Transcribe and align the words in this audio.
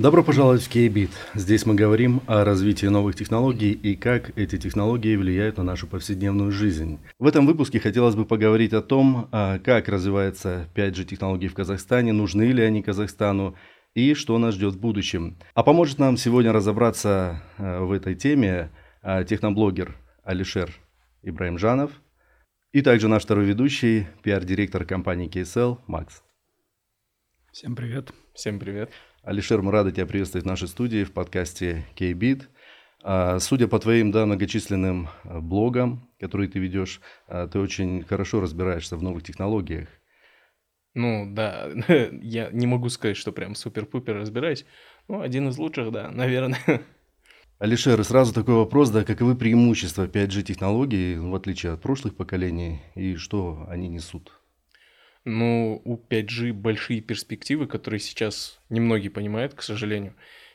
Добро 0.00 0.22
пожаловать 0.22 0.62
в 0.62 0.72
K-Bit. 0.72 1.10
Здесь 1.34 1.66
мы 1.66 1.74
говорим 1.74 2.22
о 2.26 2.42
развитии 2.42 2.86
новых 2.86 3.16
технологий 3.16 3.72
и 3.72 3.94
как 3.96 4.30
эти 4.38 4.56
технологии 4.56 5.14
влияют 5.14 5.58
на 5.58 5.62
нашу 5.62 5.86
повседневную 5.86 6.52
жизнь. 6.52 7.00
В 7.18 7.26
этом 7.26 7.46
выпуске 7.46 7.80
хотелось 7.80 8.14
бы 8.14 8.24
поговорить 8.24 8.72
о 8.72 8.80
том, 8.80 9.28
а, 9.30 9.58
как 9.58 9.90
развивается 9.90 10.70
5G 10.74 11.04
технологии 11.04 11.48
в 11.48 11.54
Казахстане, 11.54 12.14
нужны 12.14 12.44
ли 12.44 12.62
они 12.62 12.82
Казахстану 12.82 13.56
и 13.94 14.14
что 14.14 14.38
нас 14.38 14.54
ждет 14.54 14.72
в 14.72 14.80
будущем. 14.80 15.36
А 15.52 15.62
поможет 15.62 15.98
нам 15.98 16.16
сегодня 16.16 16.50
разобраться 16.50 17.42
а, 17.58 17.84
в 17.84 17.92
этой 17.92 18.14
теме 18.14 18.70
а, 19.02 19.24
техноблогер 19.24 19.99
Алишер 20.22 20.74
Ибраимжанов 21.22 21.92
и 22.72 22.82
также 22.82 23.08
наш 23.08 23.24
второй 23.24 23.46
ведущий, 23.46 24.06
пиар-директор 24.22 24.84
компании 24.84 25.28
KSL 25.28 25.78
Макс. 25.86 26.22
Всем 27.52 27.74
привет. 27.74 28.12
Всем 28.34 28.58
привет. 28.60 28.90
Алишер, 29.22 29.60
мы 29.60 29.72
рады 29.72 29.92
тебя 29.92 30.06
приветствовать 30.06 30.44
в 30.44 30.48
нашей 30.48 30.68
студии 30.68 31.04
в 31.04 31.12
подкасте 31.12 31.84
K-Bit. 31.98 32.44
А, 33.02 33.38
судя 33.38 33.66
по 33.66 33.78
твоим 33.78 34.12
да, 34.12 34.26
многочисленным 34.26 35.08
а, 35.24 35.40
блогам, 35.40 36.08
которые 36.20 36.48
ты 36.48 36.58
ведешь, 36.58 37.00
а, 37.26 37.48
ты 37.48 37.58
очень 37.58 38.04
хорошо 38.04 38.40
разбираешься 38.40 38.96
в 38.96 39.02
новых 39.02 39.24
технологиях. 39.24 39.88
Ну 40.94 41.32
да, 41.34 41.70
я 42.22 42.50
не 42.50 42.66
могу 42.66 42.88
сказать, 42.88 43.16
что 43.16 43.32
прям 43.32 43.54
супер-пупер 43.54 44.16
разбираюсь. 44.16 44.64
Ну, 45.08 45.22
один 45.22 45.48
из 45.48 45.58
лучших, 45.58 45.90
да, 45.90 46.10
наверное. 46.10 46.60
Алишер, 47.60 48.02
сразу 48.04 48.32
такой 48.32 48.54
вопрос, 48.54 48.88
да, 48.88 49.04
каковы 49.04 49.36
преимущества 49.36 50.06
5G 50.06 50.44
технологий, 50.44 51.16
в 51.16 51.34
отличие 51.34 51.72
от 51.72 51.82
прошлых 51.82 52.16
поколений, 52.16 52.80
и 52.94 53.16
что 53.16 53.66
они 53.68 53.90
несут? 53.90 54.32
Ну, 55.26 55.82
у 55.84 55.98
5G 55.98 56.54
большие 56.54 57.02
перспективы, 57.02 57.66
которые 57.66 58.00
сейчас 58.00 58.58
немногие 58.70 59.10
понимают, 59.10 59.52
к 59.52 59.60
сожалению. 59.60 60.14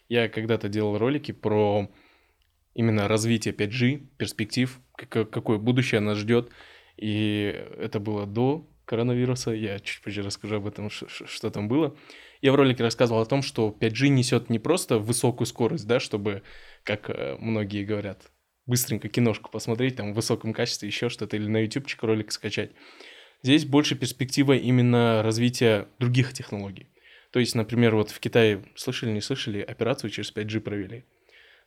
Я 0.09 0.29
когда-то 0.29 0.67
делал 0.67 0.97
ролики 0.97 1.31
про 1.31 1.91
именно 2.73 3.07
развитие 3.07 3.53
5G, 3.53 4.07
перспектив, 4.17 4.79
какое 4.97 5.59
будущее 5.59 6.01
нас 6.01 6.17
ждет. 6.17 6.49
И 6.97 7.67
это 7.77 7.99
было 7.99 8.25
до 8.25 8.67
коронавируса. 8.85 9.51
Я 9.51 9.79
чуть 9.79 10.01
позже 10.01 10.23
расскажу 10.23 10.55
об 10.55 10.65
этом, 10.65 10.89
что 10.89 11.51
там 11.51 11.67
было. 11.67 11.95
Я 12.41 12.51
в 12.51 12.55
ролике 12.55 12.83
рассказывал 12.83 13.21
о 13.21 13.25
том, 13.25 13.41
что 13.41 13.75
5G 13.79 14.07
несет 14.07 14.49
не 14.49 14.59
просто 14.59 14.99
высокую 14.99 15.47
скорость, 15.47 15.87
да, 15.87 15.99
чтобы, 15.99 16.43
как 16.85 17.09
э, 17.09 17.35
многие 17.39 17.83
говорят, 17.83 18.31
быстренько 18.65 19.09
киношку 19.09 19.51
посмотреть, 19.51 19.97
там, 19.97 20.13
в 20.13 20.15
высоком 20.15 20.53
качестве, 20.53 20.87
еще 20.87 21.09
что-то, 21.09 21.35
или 21.35 21.47
на 21.47 21.63
ютубчик 21.63 22.01
ролик 22.03 22.31
скачать. 22.31 22.71
Здесь 23.43 23.65
больше 23.65 23.95
перспектива 23.95 24.53
именно 24.53 25.21
развития 25.21 25.87
других 25.99 26.33
технологий. 26.33 26.87
То 27.31 27.39
есть, 27.39 27.53
например, 27.53 27.95
вот 27.95 28.11
в 28.11 28.19
Китае, 28.19 28.63
слышали, 28.75 29.11
не 29.11 29.21
слышали, 29.21 29.59
операцию 29.59 30.09
через 30.09 30.33
5G 30.33 30.61
провели. 30.61 31.03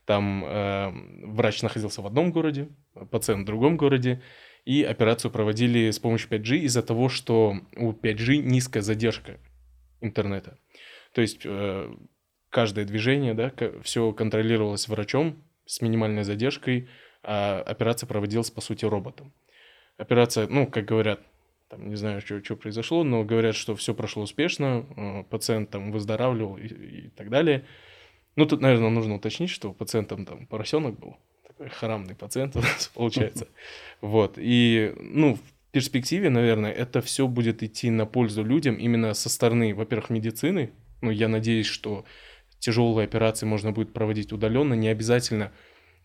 Там 0.06 0.44
э, 0.44 0.90
врач 1.26 1.60
находился 1.62 2.00
в 2.00 2.06
одном 2.06 2.32
городе, 2.32 2.68
пациент 3.10 3.42
в 3.42 3.46
другом 3.46 3.76
городе, 3.76 4.22
и 4.64 4.82
операцию 4.82 5.30
проводили 5.30 5.90
с 5.90 5.98
помощью 5.98 6.30
5G 6.30 6.58
из-за 6.60 6.82
того, 6.82 7.08
что 7.08 7.54
у 7.76 7.92
5G 7.92 8.36
низкая 8.38 8.82
задержка 8.82 9.38
интернета. 10.00 10.58
То 11.12 11.20
есть 11.20 11.42
э, 11.44 11.94
каждое 12.50 12.84
движение, 12.84 13.34
да, 13.34 13.52
все 13.82 14.12
контролировалось 14.12 14.88
врачом 14.88 15.42
с 15.66 15.80
минимальной 15.80 16.24
задержкой, 16.24 16.88
а 17.22 17.60
операция 17.60 18.06
проводилась, 18.06 18.50
по 18.50 18.60
сути, 18.60 18.84
роботом. 18.84 19.32
Операция, 19.96 20.46
ну, 20.46 20.66
как 20.66 20.84
говорят, 20.84 21.20
там, 21.68 21.88
не 21.88 21.96
знаю, 21.96 22.20
что, 22.20 22.42
что 22.42 22.56
произошло, 22.56 23.04
но 23.04 23.24
говорят, 23.24 23.54
что 23.54 23.76
все 23.76 23.94
прошло 23.94 24.22
успешно, 24.22 24.86
э, 24.96 25.24
пациент 25.28 25.70
там 25.70 25.92
выздоравливал 25.92 26.56
и, 26.56 26.66
и 26.66 27.08
так 27.10 27.28
далее. 27.28 27.64
Ну, 28.36 28.46
тут, 28.46 28.60
наверное, 28.60 28.90
нужно 28.90 29.16
уточнить, 29.16 29.50
что 29.50 29.72
пациентом 29.72 30.24
там 30.24 30.46
поросенок 30.46 30.98
был, 30.98 31.16
такой 31.46 31.68
харамный 31.68 32.14
пациент 32.14 32.56
у 32.56 32.60
нас 32.60 32.88
получается. 32.94 33.48
Вот, 34.00 34.34
и, 34.36 34.94
ну, 34.98 35.34
в 35.34 35.72
перспективе, 35.72 36.30
наверное, 36.30 36.72
это 36.72 37.02
все 37.02 37.26
будет 37.26 37.62
идти 37.62 37.90
на 37.90 38.06
пользу 38.06 38.44
людям 38.44 38.76
именно 38.76 39.12
со 39.12 39.28
стороны, 39.28 39.74
во-первых, 39.74 40.08
медицины, 40.08 40.70
ну, 41.02 41.10
я 41.10 41.28
надеюсь, 41.28 41.66
что 41.66 42.04
тяжелые 42.58 43.04
операции 43.04 43.46
можно 43.46 43.72
будет 43.72 43.92
проводить 43.92 44.32
удаленно, 44.32 44.74
не 44.74 44.88
обязательно 44.88 45.52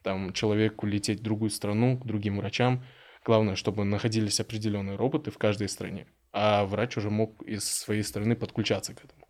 там 0.02 0.34
человеку 0.34 0.86
лететь 0.86 1.20
в 1.22 1.24
другую 1.24 1.50
страну, 1.50 1.98
к 1.98 2.06
другим 2.06 2.38
врачам, 2.38 2.84
Главное, 3.26 3.56
чтобы 3.56 3.86
находились 3.86 4.40
определенные 4.40 4.98
роботы 4.98 5.32
в 5.32 5.38
каждой 5.38 5.70
стране, 5.70 6.08
а 6.34 6.66
врач 6.66 6.98
уже 6.98 7.10
мог 7.10 7.42
из 7.44 7.64
своей 7.64 8.04
страны 8.04 8.36
подключаться 8.36 8.94
к 8.94 9.04
этому. 9.04 9.28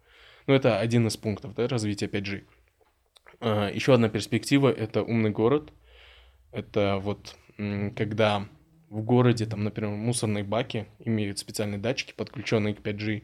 Ну, 0.47 0.55
это 0.55 0.79
один 0.79 1.05
из 1.07 1.15
пунктов 1.15 1.53
да, 1.53 1.67
развития 1.67 2.07
5G. 2.07 2.43
А, 3.39 3.69
еще 3.69 3.93
одна 3.93 4.09
перспектива– 4.09 4.71
это 4.73 5.03
умный 5.03 5.29
город. 5.29 5.71
Это 6.51 6.97
вот 6.97 7.35
когда 7.95 8.47
в 8.89 9.01
городе, 9.03 9.45
там, 9.45 9.63
например, 9.63 9.91
мусорные 9.91 10.43
баки 10.43 10.87
имеют 10.99 11.37
специальные 11.37 11.79
датчики, 11.79 12.13
подключенные 12.13 12.73
к 12.73 12.79
5G, 12.79 13.21
а, 13.21 13.23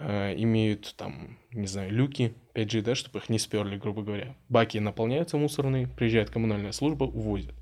имеют 0.00 0.94
там, 0.96 1.38
не 1.52 1.66
знаю, 1.66 1.92
люки 1.92 2.34
5G, 2.54 2.82
да, 2.82 2.94
чтобы 2.94 3.18
их 3.18 3.28
не 3.28 3.38
сперли, 3.38 3.76
грубо 3.76 4.02
говоря. 4.02 4.36
Баки 4.48 4.78
наполняются 4.78 5.36
мусорные, 5.36 5.88
приезжает 5.88 6.30
коммунальная 6.30 6.72
служба, 6.72 7.04
увозят 7.04 7.54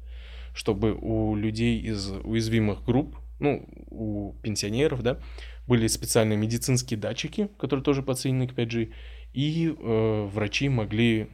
чтобы 0.57 0.95
у 0.95 1.37
людей 1.37 1.79
из 1.79 2.11
уязвимых 2.11 2.83
групп, 2.83 3.17
ну, 3.39 3.69
у 3.91 4.33
пенсионеров, 4.43 5.03
да, 5.03 5.21
были 5.69 5.87
специальные 5.87 6.39
медицинские 6.39 6.99
датчики, 6.99 7.51
которые 7.59 7.85
тоже 7.85 8.03
подсоединены 8.03 8.49
к 8.49 8.55
5G, 8.55 8.93
и 9.35 9.69
э, 9.69 10.29
врачи 10.33 10.71
могли, 10.71 11.29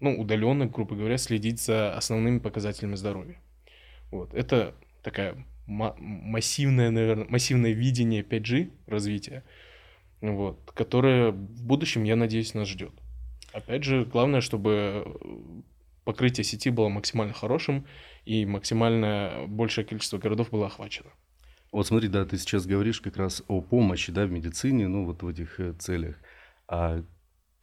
ну, 0.00 0.20
удаленно, 0.20 0.66
грубо 0.66 0.96
говоря, 0.96 1.16
следить 1.16 1.60
за 1.60 1.96
основными 1.96 2.40
показателями 2.40 2.94
здоровья. 2.94 3.40
Вот, 4.10 4.34
это 4.34 4.74
такая 5.02 5.46
массивное, 5.66 6.90
наверное, 6.90 7.26
массивное 7.28 7.72
видение 7.72 8.22
5G 8.22 8.70
развития, 8.86 9.44
вот, 10.20 10.70
которое 10.74 11.30
в 11.30 11.64
будущем, 11.64 12.04
я 12.04 12.16
надеюсь, 12.16 12.54
нас 12.54 12.68
ждет. 12.68 12.92
Опять 13.52 13.84
же, 13.84 14.04
главное, 14.04 14.40
чтобы 14.40 15.04
покрытие 16.04 16.44
сети 16.44 16.70
было 16.70 16.88
максимально 16.88 17.34
хорошим, 17.34 17.86
и 18.24 18.46
максимально 18.46 19.44
большее 19.46 19.84
количество 19.84 20.18
городов 20.18 20.50
было 20.50 20.66
охвачено. 20.66 21.10
Вот 21.70 21.86
смотри, 21.86 22.08
да, 22.08 22.24
ты 22.24 22.38
сейчас 22.38 22.66
говоришь 22.66 23.00
как 23.00 23.16
раз 23.16 23.42
о 23.46 23.60
помощи, 23.60 24.10
да, 24.10 24.24
в 24.24 24.30
медицине, 24.30 24.88
ну, 24.88 25.04
вот 25.04 25.22
в 25.22 25.28
этих 25.28 25.60
э, 25.60 25.74
целях. 25.78 26.16
А 26.66 27.02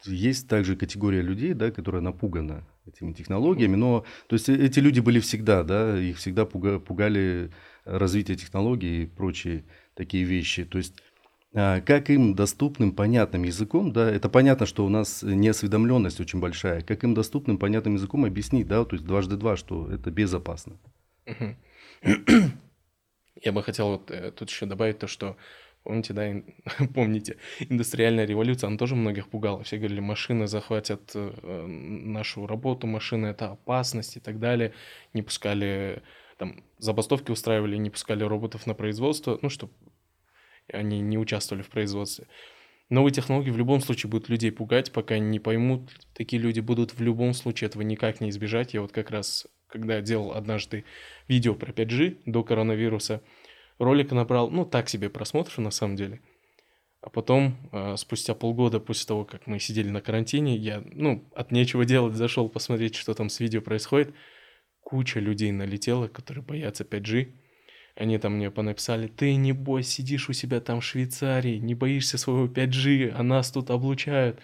есть 0.04 0.48
также 0.48 0.76
категория 0.76 1.22
людей, 1.22 1.54
да, 1.54 1.70
которая 1.70 2.02
напугана 2.02 2.64
этими 2.86 3.12
технологиями, 3.12 3.74
но, 3.74 4.04
то 4.28 4.34
есть, 4.34 4.48
э, 4.48 4.54
эти 4.54 4.78
люди 4.78 5.00
были 5.00 5.18
всегда, 5.18 5.64
да, 5.64 5.98
их 5.98 6.18
всегда 6.18 6.44
пугали 6.44 7.50
развитие 7.84 8.36
технологий 8.36 9.02
и 9.02 9.06
прочие 9.06 9.64
такие 9.94 10.22
вещи. 10.22 10.64
То 10.64 10.78
есть, 10.78 10.94
как 11.52 12.10
им 12.10 12.34
доступным, 12.34 12.92
понятным 12.92 13.44
языком, 13.44 13.92
да, 13.92 14.10
это 14.10 14.28
понятно, 14.28 14.66
что 14.66 14.84
у 14.84 14.88
нас 14.88 15.22
неосведомленность 15.22 16.20
очень 16.20 16.40
большая, 16.40 16.82
как 16.82 17.02
им 17.04 17.14
доступным, 17.14 17.58
понятным 17.58 17.94
языком 17.94 18.24
объяснить, 18.24 18.68
да, 18.68 18.84
то 18.84 18.94
есть 18.94 19.06
дважды 19.06 19.36
два, 19.36 19.56
что 19.56 19.90
это 19.90 20.10
безопасно. 20.10 20.76
Я 23.42 23.52
бы 23.52 23.62
хотел 23.62 23.88
вот 23.88 24.10
э, 24.10 24.32
тут 24.32 24.50
еще 24.50 24.66
добавить 24.66 24.98
то, 24.98 25.06
что 25.06 25.36
Помните, 25.86 26.14
да, 26.14 26.34
помните, 26.94 27.36
индустриальная 27.60 28.24
революция, 28.24 28.66
она 28.66 28.76
тоже 28.76 28.96
многих 28.96 29.28
пугала. 29.28 29.62
Все 29.62 29.76
говорили, 29.76 30.00
машины 30.00 30.48
захватят 30.48 31.12
э, 31.14 31.66
нашу 31.66 32.48
работу, 32.48 32.88
машины 32.88 33.26
это 33.28 33.52
опасность 33.52 34.16
и 34.16 34.20
так 34.20 34.40
далее. 34.40 34.72
Не 35.14 35.22
пускали, 35.22 36.02
там, 36.38 36.64
забастовки 36.78 37.30
устраивали, 37.30 37.76
не 37.76 37.90
пускали 37.90 38.24
роботов 38.24 38.66
на 38.66 38.74
производство, 38.74 39.38
ну, 39.42 39.48
чтобы 39.48 39.72
они 40.72 41.00
не 41.00 41.18
участвовали 41.18 41.62
в 41.62 41.68
производстве. 41.68 42.26
Новые 42.88 43.12
технологии 43.12 43.50
в 43.50 43.58
любом 43.58 43.80
случае 43.80 44.10
будут 44.10 44.28
людей 44.28 44.52
пугать, 44.52 44.92
пока 44.92 45.18
не 45.18 45.40
поймут, 45.40 45.90
такие 46.14 46.40
люди 46.40 46.60
будут 46.60 46.94
в 46.94 47.00
любом 47.00 47.34
случае 47.34 47.66
этого 47.66 47.82
никак 47.82 48.20
не 48.20 48.30
избежать. 48.30 48.74
Я 48.74 48.80
вот 48.80 48.92
как 48.92 49.10
раз, 49.10 49.48
когда 49.66 50.00
делал 50.00 50.32
однажды 50.32 50.84
видео 51.26 51.54
про 51.54 51.72
5G 51.72 52.18
до 52.26 52.44
коронавируса, 52.44 53.22
ролик 53.78 54.12
набрал, 54.12 54.50
ну, 54.50 54.64
так 54.64 54.88
себе 54.88 55.10
просмотров 55.10 55.58
на 55.58 55.72
самом 55.72 55.96
деле. 55.96 56.20
А 57.00 57.10
потом, 57.10 57.56
а, 57.72 57.96
спустя 57.96 58.34
полгода 58.34 58.78
после 58.78 59.06
того, 59.06 59.24
как 59.24 59.48
мы 59.48 59.58
сидели 59.58 59.88
на 59.90 60.00
карантине, 60.00 60.56
я, 60.56 60.82
ну, 60.92 61.28
от 61.34 61.50
нечего 61.50 61.84
делать 61.84 62.14
зашел 62.14 62.48
посмотреть, 62.48 62.94
что 62.94 63.14
там 63.14 63.30
с 63.30 63.40
видео 63.40 63.60
происходит. 63.62 64.14
Куча 64.80 65.18
людей 65.18 65.50
налетела, 65.50 66.06
которые 66.06 66.44
боятся 66.44 66.84
5G 66.84 67.32
они 67.96 68.18
там 68.18 68.34
мне 68.34 68.50
понаписали, 68.50 69.08
ты 69.08 69.34
не 69.36 69.52
бойся, 69.52 69.90
сидишь 69.90 70.28
у 70.28 70.34
себя 70.34 70.60
там 70.60 70.80
в 70.80 70.84
Швейцарии, 70.84 71.56
не 71.56 71.74
боишься 71.74 72.18
своего 72.18 72.46
5G, 72.46 73.10
а 73.10 73.22
нас 73.22 73.50
тут 73.50 73.70
облучают. 73.70 74.38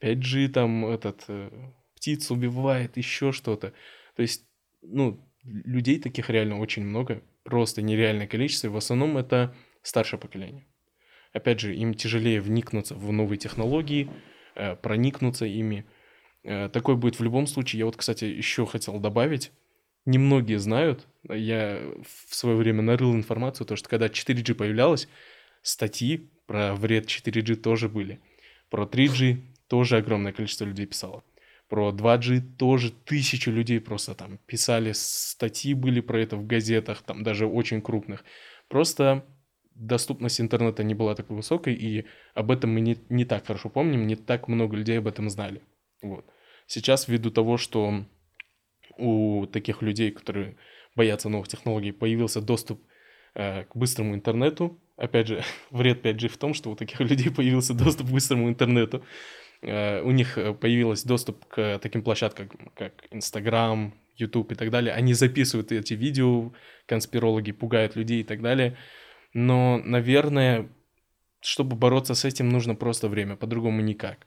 5G 0.00 0.48
там 0.48 0.86
этот, 0.86 1.24
э, 1.26 1.50
птиц 1.96 2.30
убивает, 2.30 2.96
еще 2.96 3.32
что-то. 3.32 3.72
То 4.14 4.22
есть, 4.22 4.46
ну, 4.82 5.20
людей 5.42 5.98
таких 5.98 6.30
реально 6.30 6.60
очень 6.60 6.84
много, 6.84 7.22
просто 7.42 7.82
нереальное 7.82 8.28
количество, 8.28 8.68
и 8.68 8.70
в 8.70 8.76
основном 8.76 9.18
это 9.18 9.52
старшее 9.82 10.20
поколение. 10.20 10.64
Опять 11.32 11.58
же, 11.58 11.74
им 11.74 11.94
тяжелее 11.94 12.40
вникнуться 12.40 12.94
в 12.94 13.10
новые 13.10 13.38
технологии, 13.38 14.10
э, 14.54 14.76
проникнуться 14.76 15.44
ими. 15.44 15.86
Э, 16.44 16.68
такое 16.68 16.94
будет 16.94 17.18
в 17.18 17.22
любом 17.24 17.48
случае. 17.48 17.80
Я 17.80 17.86
вот, 17.86 17.96
кстати, 17.96 18.26
еще 18.26 18.64
хотел 18.64 19.00
добавить, 19.00 19.50
немногие 20.04 20.60
знают, 20.60 21.08
я 21.28 21.80
в 22.28 22.34
свое 22.34 22.56
время 22.56 22.82
нарыл 22.82 23.14
информацию, 23.14 23.66
то, 23.66 23.76
что 23.76 23.88
когда 23.88 24.06
4G 24.06 24.54
появлялась, 24.54 25.08
статьи 25.62 26.28
про 26.46 26.74
вред 26.74 27.06
4G 27.06 27.56
тоже 27.56 27.88
были. 27.88 28.20
Про 28.70 28.84
3G 28.84 29.40
тоже 29.68 29.96
огромное 29.96 30.32
количество 30.32 30.64
людей 30.64 30.86
писало. 30.86 31.22
Про 31.68 31.90
2G 31.90 32.56
тоже 32.58 32.90
тысячи 32.90 33.48
людей 33.48 33.80
просто 33.80 34.14
там 34.14 34.38
писали, 34.46 34.92
статьи 34.94 35.74
были 35.74 36.00
про 36.00 36.20
это 36.20 36.36
в 36.36 36.46
газетах, 36.46 37.02
там 37.02 37.22
даже 37.22 37.46
очень 37.46 37.80
крупных. 37.80 38.24
Просто 38.68 39.24
доступность 39.74 40.40
интернета 40.40 40.84
не 40.84 40.94
была 40.94 41.14
такой 41.14 41.36
высокой, 41.36 41.74
и 41.74 42.04
об 42.34 42.50
этом 42.50 42.74
мы 42.74 42.80
не, 42.80 42.98
не 43.08 43.24
так 43.24 43.46
хорошо 43.46 43.70
помним, 43.70 44.06
не 44.06 44.16
так 44.16 44.48
много 44.48 44.76
людей 44.76 44.98
об 44.98 45.06
этом 45.06 45.30
знали. 45.30 45.62
Вот. 46.02 46.26
Сейчас 46.66 47.08
ввиду 47.08 47.30
того, 47.30 47.56
что 47.56 48.04
у 48.98 49.46
таких 49.46 49.82
людей, 49.82 50.10
которые 50.10 50.56
боятся 50.96 51.28
новых 51.28 51.48
технологий, 51.48 51.92
появился 51.92 52.40
доступ 52.40 52.80
э, 53.34 53.64
к 53.64 53.76
быстрому 53.76 54.14
интернету. 54.14 54.78
Опять 54.96 55.28
же, 55.28 55.44
вред 55.70 56.04
5G 56.04 56.28
в 56.28 56.36
том, 56.36 56.54
что 56.54 56.70
у 56.70 56.76
таких 56.76 57.00
людей 57.10 57.30
появился 57.30 57.74
доступ 57.74 58.08
к 58.08 58.10
быстрому 58.10 58.48
интернету. 58.48 59.04
Э, 59.62 60.02
у 60.02 60.10
них 60.10 60.38
появился 60.60 61.06
доступ 61.08 61.44
к 61.46 61.78
таким 61.78 62.02
площадкам, 62.02 62.48
как 62.74 62.92
Instagram, 63.10 63.94
YouTube 64.16 64.52
и 64.52 64.54
так 64.54 64.70
далее. 64.70 64.94
Они 64.94 65.14
записывают 65.14 65.72
эти 65.72 65.94
видео, 65.94 66.52
конспирологи 66.86 67.52
пугают 67.52 67.96
людей 67.96 68.20
и 68.20 68.24
так 68.24 68.42
далее. 68.42 68.76
Но, 69.34 69.80
наверное, 69.84 70.68
чтобы 71.40 71.76
бороться 71.76 72.14
с 72.14 72.24
этим, 72.24 72.48
нужно 72.48 72.74
просто 72.74 73.08
время, 73.08 73.36
по-другому 73.36 73.80
никак. 73.80 74.26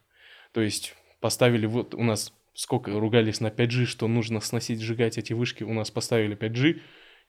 То 0.51 0.61
есть 0.61 0.95
поставили 1.19 1.65
вот 1.65 1.93
у 1.93 2.03
нас 2.03 2.33
сколько 2.55 2.97
ругались 2.97 3.41
на 3.41 3.47
5G, 3.47 3.85
что 3.85 4.07
нужно 4.07 4.39
сносить, 4.39 4.81
сжигать 4.81 5.17
эти 5.17 5.33
вышки, 5.33 5.63
у 5.63 5.73
нас 5.73 5.91
поставили 5.91 6.37
5G. 6.37 6.81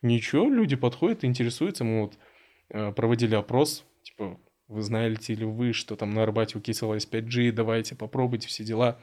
Ничего, 0.02 0.49
люди 0.49 0.76
подходят, 0.76 1.25
интересуются. 1.25 1.84
Мы 1.84 2.02
вот 2.02 2.19
э, 2.70 2.93
проводили 2.93 3.34
опрос, 3.34 3.84
типа, 4.02 4.38
вы 4.69 4.82
знаете 4.82 5.34
ли 5.34 5.44
вы, 5.44 5.73
что 5.73 5.96
там 5.96 6.11
на 6.11 6.23
Арбате 6.23 6.58
у 6.58 6.61
Кисела 6.61 6.94
есть 6.94 7.12
5G, 7.12 7.52
давайте 7.52 7.96
попробуйте 7.96 8.49
все 8.49 8.64
дела. 8.64 9.00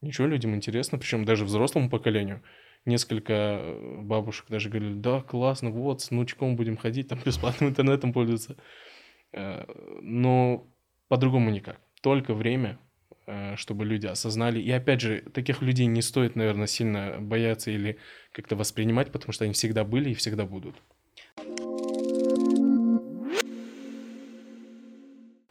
Ничего, 0.00 0.26
людям 0.26 0.54
интересно, 0.54 0.98
причем 0.98 1.24
даже 1.24 1.44
взрослому 1.44 1.90
поколению. 1.90 2.42
Несколько 2.86 3.32
э, 3.32 3.96
бабушек 4.02 4.46
даже 4.48 4.70
говорили, 4.70 4.94
да, 4.94 5.20
классно, 5.20 5.70
вот, 5.70 6.00
с 6.00 6.10
внучком 6.10 6.56
будем 6.56 6.76
ходить, 6.76 7.08
там 7.08 7.18
бесплатным 7.24 7.70
интернетом 7.70 8.12
пользоваться. 8.12 8.56
Э, 9.32 9.64
но 10.00 10.66
по-другому 11.08 11.50
никак. 11.50 11.80
Только 12.02 12.34
время, 12.34 12.78
чтобы 13.56 13.84
люди 13.84 14.06
осознали. 14.06 14.60
И 14.60 14.70
опять 14.70 15.00
же, 15.00 15.22
таких 15.32 15.62
людей 15.62 15.86
не 15.86 16.02
стоит, 16.02 16.36
наверное, 16.36 16.66
сильно 16.66 17.16
бояться 17.20 17.70
или 17.70 17.98
как-то 18.32 18.56
воспринимать, 18.56 19.12
потому 19.12 19.32
что 19.32 19.44
они 19.44 19.52
всегда 19.52 19.84
были 19.84 20.10
и 20.10 20.14
всегда 20.14 20.46
будут. 20.46 20.74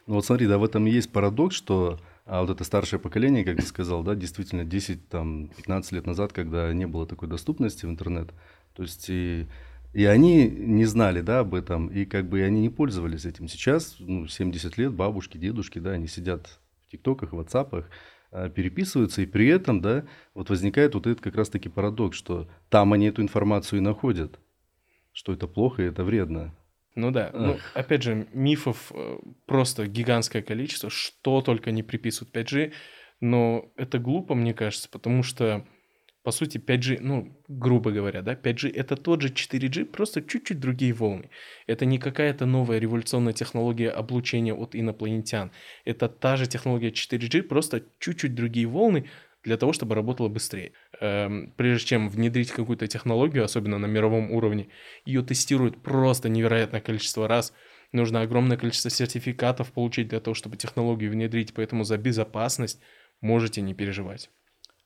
Ну 0.06 0.16
вот 0.16 0.26
смотри, 0.26 0.46
да, 0.46 0.58
в 0.58 0.64
этом 0.64 0.86
есть 0.86 1.12
парадокс, 1.12 1.54
что 1.54 2.00
а 2.30 2.42
вот 2.42 2.50
это 2.50 2.62
старшее 2.62 3.00
поколение, 3.00 3.44
как 3.44 3.56
ты 3.56 3.62
сказал, 3.66 4.04
да, 4.04 4.14
действительно 4.14 4.62
10-15 4.62 5.94
лет 5.94 6.06
назад, 6.06 6.32
когда 6.32 6.72
не 6.72 6.86
было 6.86 7.04
такой 7.04 7.28
доступности 7.28 7.86
в 7.86 7.90
интернет, 7.90 8.30
то 8.74 8.84
есть 8.84 9.10
и, 9.10 9.48
и 9.94 10.04
они 10.04 10.48
не 10.48 10.84
знали, 10.84 11.22
да, 11.22 11.40
об 11.40 11.56
этом, 11.56 11.88
и 11.88 12.04
как 12.04 12.28
бы 12.28 12.40
они 12.42 12.60
не 12.60 12.68
пользовались 12.68 13.24
этим. 13.24 13.48
Сейчас, 13.48 13.96
ну, 13.98 14.28
70 14.28 14.78
лет, 14.78 14.92
бабушки, 14.92 15.38
дедушки, 15.38 15.80
да, 15.80 15.90
они 15.90 16.06
сидят 16.06 16.59
ТикТоках, 16.90 17.32
Ватсапах 17.32 17.90
а, 18.30 18.48
переписываются, 18.48 19.22
и 19.22 19.26
при 19.26 19.48
этом, 19.48 19.80
да, 19.80 20.06
вот 20.34 20.50
возникает 20.50 20.94
вот 20.94 21.06
этот 21.06 21.20
как 21.20 21.34
раз-таки 21.34 21.68
парадокс, 21.68 22.16
что 22.16 22.48
там 22.68 22.92
они 22.92 23.06
эту 23.06 23.22
информацию 23.22 23.78
и 23.78 23.82
находят, 23.82 24.38
что 25.12 25.32
это 25.32 25.46
плохо 25.46 25.82
и 25.82 25.86
это 25.86 26.04
вредно. 26.04 26.54
Ну 26.96 27.10
да, 27.12 27.30
ну, 27.32 27.58
опять 27.74 28.02
же, 28.02 28.28
мифов 28.32 28.90
э, 28.92 29.18
просто 29.46 29.86
гигантское 29.86 30.42
количество, 30.42 30.90
что 30.90 31.40
только 31.40 31.70
не 31.70 31.82
приписывают 31.82 32.34
5G, 32.34 32.72
но 33.20 33.72
это 33.76 33.98
глупо, 33.98 34.34
мне 34.34 34.54
кажется, 34.54 34.88
потому 34.90 35.22
что 35.22 35.64
по 36.22 36.32
сути, 36.32 36.58
5G, 36.58 36.98
ну, 37.00 37.34
грубо 37.48 37.92
говоря, 37.92 38.22
да, 38.22 38.34
5G 38.34 38.70
это 38.74 38.96
тот 38.96 39.22
же 39.22 39.28
4G, 39.28 39.86
просто 39.86 40.20
чуть-чуть 40.20 40.60
другие 40.60 40.92
волны. 40.92 41.30
Это 41.66 41.86
не 41.86 41.98
какая-то 41.98 42.46
новая 42.46 42.78
революционная 42.78 43.32
технология 43.32 43.90
облучения 43.90 44.54
от 44.54 44.74
инопланетян. 44.74 45.50
Это 45.84 46.08
та 46.08 46.36
же 46.36 46.46
технология 46.46 46.90
4G, 46.90 47.42
просто 47.42 47.82
чуть-чуть 47.98 48.34
другие 48.34 48.66
волны 48.66 49.08
для 49.42 49.56
того, 49.56 49.72
чтобы 49.72 49.94
работало 49.94 50.28
быстрее. 50.28 50.72
Эм, 51.00 51.54
прежде 51.56 51.88
чем 51.88 52.10
внедрить 52.10 52.50
какую-то 52.50 52.86
технологию, 52.86 53.44
особенно 53.44 53.78
на 53.78 53.86
мировом 53.86 54.30
уровне, 54.30 54.68
ее 55.06 55.22
тестируют 55.22 55.82
просто 55.82 56.28
невероятное 56.28 56.82
количество 56.82 57.26
раз. 57.28 57.54
Нужно 57.92 58.20
огромное 58.20 58.58
количество 58.58 58.90
сертификатов 58.90 59.72
получить 59.72 60.08
для 60.08 60.20
того, 60.20 60.34
чтобы 60.34 60.58
технологию 60.58 61.10
внедрить, 61.10 61.54
поэтому 61.54 61.84
за 61.84 61.96
безопасность 61.96 62.80
можете 63.22 63.62
не 63.62 63.72
переживать. 63.72 64.30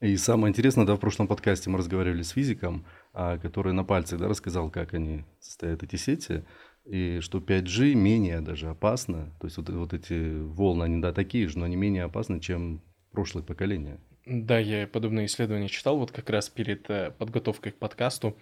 И 0.05 0.19
самое 0.19 0.51
интересное, 0.51 0.85
да, 0.85 0.97
в 0.97 1.01
прошлом 1.01 1.27
подкасте 1.27 1.71
мы 1.71 1.79
разговаривали 1.79 2.21
с 2.21 2.33
физиком, 2.33 2.85
а, 3.15 3.39
который 3.39 3.73
на 3.73 3.85
пальцах 3.85 4.21
да, 4.21 4.29
рассказал, 4.29 4.71
как 4.71 4.93
они 4.93 5.25
состоят 5.41 5.83
эти 5.83 5.97
сети, 5.97 6.45
и 6.85 7.21
что 7.21 7.39
5G 7.39 7.95
менее 7.95 8.43
даже 8.43 8.69
опасно. 8.69 9.35
То 9.41 9.47
есть 9.47 9.57
вот, 9.57 9.71
вот 9.71 9.95
эти 9.95 10.43
волны, 10.43 10.85
они 10.85 11.01
да, 11.01 11.15
такие 11.15 11.49
же, 11.49 11.59
но 11.59 11.65
они 11.65 11.77
менее 11.77 12.05
опасны, 12.05 12.39
чем 12.39 12.83
прошлое 13.13 13.43
поколение. 13.43 13.99
Да, 14.27 14.59
я 14.59 14.87
подобные 14.87 15.25
исследования 15.25 15.69
читал 15.69 15.97
вот 15.97 16.13
как 16.13 16.29
раз 16.29 16.51
перед 16.51 16.91
э, 16.91 17.11
подготовкой 17.17 17.73
к 17.73 17.79
подкасту. 17.79 18.37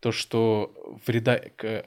То, 0.00 0.12
что 0.12 0.74
вреда, 1.06 1.38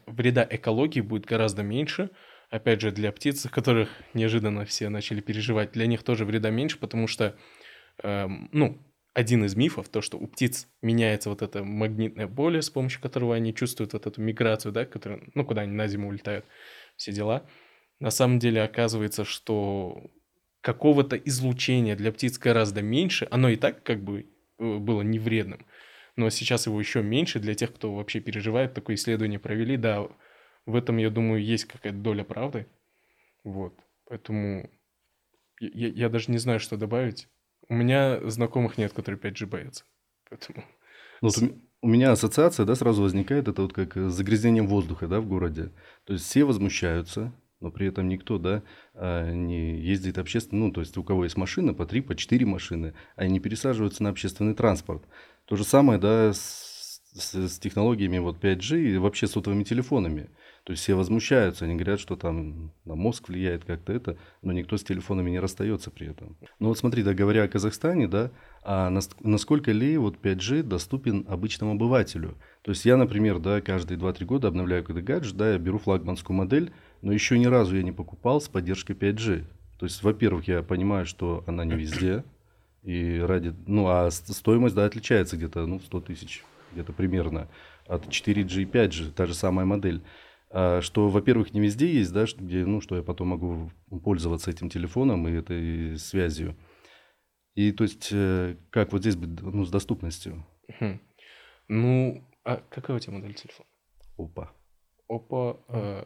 вреда 0.06 0.48
экологии 0.48 1.01
будет 1.01 1.25
гораздо 1.25 1.63
меньше. 1.63 2.12
Опять 2.51 2.81
же, 2.81 2.92
для 2.92 3.12
птиц, 3.12 3.48
которых 3.50 3.89
неожиданно 4.13 4.66
все 4.66 4.89
начали 4.89 5.19
переживать, 5.19 5.71
для 5.71 5.88
них 5.88 6.04
тоже 6.04 6.25
вреда 6.25 6.51
меньше, 6.51 6.78
потому 6.78 7.07
что, 7.07 7.36
эм, 8.04 8.50
ну, 8.51 8.80
один 9.15 9.45
из 9.45 9.56
мифов, 9.56 9.88
то, 9.88 10.01
что 10.01 10.17
у 10.17 10.27
птиц 10.27 10.67
меняется 10.81 11.29
вот 11.29 11.41
это 11.41 11.63
магнитное 11.63 12.27
поле, 12.27 12.62
с 12.62 12.69
помощью 12.69 13.01
которого 13.01 13.33
они 13.33 13.56
чувствуют 13.56 13.94
вот 13.94 14.06
эту 14.06 14.21
миграцию, 14.21 14.73
да, 14.73 14.85
которая, 14.85 15.21
ну, 15.33 15.45
куда 15.45 15.62
они 15.62 15.71
на 15.71 15.88
зиму 15.88 16.09
улетают, 16.09 16.45
все 16.97 17.13
дела. 17.13 17.47
На 18.01 18.11
самом 18.11 18.40
деле 18.40 18.61
оказывается, 18.61 19.23
что 19.23 20.11
какого-то 20.59 21.16
излучения 21.16 21.95
для 21.95 22.11
птиц 22.11 22.37
гораздо 22.37 22.81
меньше, 22.81 23.25
оно 23.31 23.47
и 23.47 23.56
так 23.56 23.83
как 23.83 24.04
бы 24.04 24.25
э, 24.59 24.78
было 24.80 25.01
не 25.01 25.18
вредным, 25.18 25.66
но 26.18 26.30
сейчас 26.30 26.66
его 26.66 26.78
еще 26.78 27.01
меньше 27.01 27.40
для 27.40 27.56
тех, 27.56 27.73
кто 27.73 27.95
вообще 27.95 28.19
переживает, 28.19 28.73
такое 28.73 28.97
исследование 28.97 29.40
провели, 29.40 29.78
да, 29.78 30.09
в 30.66 30.75
этом, 30.75 30.97
я 30.97 31.09
думаю, 31.09 31.42
есть 31.42 31.66
какая-то 31.66 31.97
доля 31.97 32.25
правды, 32.25 32.68
вот, 33.45 33.80
поэтому 34.09 34.69
я, 35.61 35.87
я 35.87 36.09
даже 36.09 36.31
не 36.31 36.37
знаю, 36.37 36.59
что 36.59 36.75
добавить. 36.75 37.30
У 37.69 37.74
меня 37.76 38.19
знакомых 38.30 38.78
нет, 38.78 38.94
которые 38.94 39.19
5G 39.19 39.45
боятся. 39.45 39.84
Поэтому... 40.30 40.64
Ну, 41.22 41.30
вот 41.30 41.52
у 41.81 41.88
меня 41.88 42.12
ассоциация, 42.12 42.66
да, 42.66 42.76
сразу 42.76 43.04
возникает, 43.04 43.48
это 43.48 43.62
вот 43.62 43.74
как 43.74 43.95
с 43.95 44.12
загрязнением 44.12 44.68
воздуха, 44.68 45.07
да, 45.07 45.22
в 45.22 45.28
городе. 45.28 45.72
То 46.06 46.14
есть 46.14 46.26
все 46.26 46.44
возмущаются, 46.44 47.31
но 47.60 47.72
при 47.72 47.88
этом 47.88 48.10
никто, 48.10 48.38
да, 48.38 48.64
а, 48.94 49.31
не 49.31 49.80
ездит 49.80 50.18
общественно, 50.18 50.66
ну, 50.66 50.72
то 50.72 50.81
есть 50.81 50.98
у 50.98 51.04
кого 51.04 51.24
есть 51.24 51.38
машина, 51.38 51.74
по 51.74 51.86
три, 51.86 52.02
по 52.02 52.16
четыре 52.16 52.45
машины, 52.45 52.94
они 53.16 53.34
не 53.34 53.40
пересаживаются 53.40 54.04
на 54.04 54.10
общественный 54.10 54.56
транспорт. 54.56 55.04
То 55.45 55.56
же 55.56 55.64
самое, 55.64 56.00
да, 56.00 56.34
с, 56.34 57.02
с, 57.14 57.36
с 57.36 57.60
технологиями 57.60 58.18
вот 58.18 58.44
5G 58.44 58.95
и 58.95 58.98
вообще 58.98 59.28
сотовыми 59.28 59.64
телефонами. 59.64 60.30
То 60.66 60.72
есть 60.72 60.81
все 60.81 60.95
возмущаются, 60.95 61.66
они 61.66 61.76
говорят, 61.76 62.00
что 62.00 62.16
там 62.16 62.72
на 62.86 62.95
мозг 62.95 63.30
влияет 63.30 63.66
как-то 63.66 63.94
это, 63.94 64.18
но 64.42 64.52
никто 64.52 64.78
с 64.78 64.84
телефонами 64.84 65.30
не 65.30 65.40
расстается 65.40 65.92
при 65.92 66.07
этом. 66.07 66.36
Ну 66.60 66.69
вот 66.69 66.80
смотри, 66.80 67.04
да, 67.04 67.14
говоря 67.14 67.44
о 67.44 67.48
Казахстане, 67.48 68.07
да, 68.07 68.31
а 68.64 68.90
насколько 68.90 69.72
ли 69.72 69.95
вот 69.95 70.18
5G 70.18 70.64
доступен 70.64 71.24
обычному 71.30 71.74
обывателю? 71.74 72.36
То 72.64 72.72
есть 72.72 72.84
я, 72.84 72.98
например, 72.98 73.38
да, 73.38 73.62
каждые 73.62 74.00
2-3 74.00 74.26
года 74.26 74.48
обновляю 74.48 74.84
какой-то 74.84 75.06
гаджет, 75.06 75.38
да, 75.38 75.52
я 75.52 75.60
беру 75.60 75.78
флагманскую 75.78 76.36
модель, 76.36 76.72
но 77.04 77.14
еще 77.14 77.38
ни 77.38 77.45
разу 77.45 77.76
я 77.76 77.84
не 77.84 77.92
покупал 77.92 78.42
с 78.42 78.48
поддержкой 78.48 78.95
5G. 78.95 79.44
То 79.78 79.86
есть, 79.86 80.02
во-первых, 80.02 80.48
я 80.48 80.64
понимаю, 80.64 81.06
что 81.06 81.44
она 81.45 81.64
не 81.64 81.76
везде, 81.76 82.24
и 82.81 83.19
ради, 83.19 83.54
ну, 83.68 83.86
а 83.88 84.10
стоимость, 84.10 84.74
да, 84.74 84.86
отличается 84.86 85.38
где-то, 85.38 85.68
ну, 85.68 85.80
100 85.80 86.02
тысяч, 86.02 86.44
где-то 86.74 86.92
примерно, 86.92 87.50
от 87.86 88.07
4G 88.07 88.64
и 88.64 88.66
5G, 88.66 89.12
та 89.12 89.28
же 89.28 89.36
самая 89.36 89.68
модель. 89.68 90.02
А, 90.57 90.81
что, 90.81 91.09
во-первых, 91.09 91.54
не 91.54 91.59
везде 91.59 91.94
есть, 91.94 92.14
да, 92.14 92.26
что, 92.26 92.42
где, 92.42 92.66
ну, 92.66 92.80
что 92.80 92.95
я 92.95 93.04
потом 93.04 93.28
могу 93.28 93.71
пользоваться 94.02 94.50
этим 94.50 94.69
телефоном 94.69 95.28
и 95.28 95.33
этой 95.33 95.97
связью. 95.97 96.56
И 97.56 97.74
то 97.74 97.83
есть, 97.83 98.07
э, 98.14 98.56
как 98.69 98.94
вот 98.94 99.02
здесь 99.02 99.18
быть 99.18 99.42
ну, 99.42 99.66
с 99.66 99.69
доступностью? 99.69 100.45
Ну, 101.68 102.24
А 102.45 102.57
какая 102.69 102.95
у 102.95 103.00
тебя 103.00 103.16
модель 103.16 103.33
телефона? 103.33 103.68
Опа. 104.18 104.54
Oppo 105.12 105.59
э, 105.68 106.06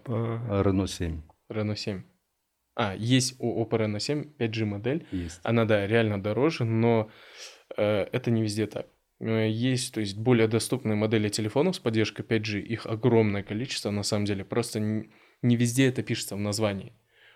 Renault 0.64 0.88
7 0.88 1.22
Reno 1.52 1.76
7. 1.76 2.02
А, 2.76 2.96
есть 2.96 3.36
у 3.40 3.64
Oppo 3.64 3.78
Reno 3.78 4.00
7 4.00 4.34
5G 4.40 4.66
модель. 4.66 5.06
есть. 5.12 5.42
Она, 5.44 5.66
да, 5.66 5.86
реально 5.86 6.22
дороже, 6.22 6.66
но 6.66 7.12
э, 7.78 7.84
это 7.84 8.32
не 8.32 8.42
везде 8.42 8.66
так. 8.66 8.88
Э, 9.20 9.50
Есть, 9.50 9.94
то 9.94 10.00
есть, 10.00 10.18
более 10.18 10.48
доступные 10.48 10.96
модели 10.96 11.30
телефонов 11.30 11.76
с 11.76 11.80
поддержкой 11.80 12.24
5G. 12.24 12.60
Их 12.62 12.86
огромное 12.86 13.44
количество, 13.44 13.92
на 13.92 14.04
самом 14.04 14.26
деле. 14.26 14.44
Просто 14.46 14.80
не 14.80 15.56
везде 15.56 15.88
это 15.88 16.04
пишется 16.04 16.36
в 16.36 16.40
названии. 16.40 16.94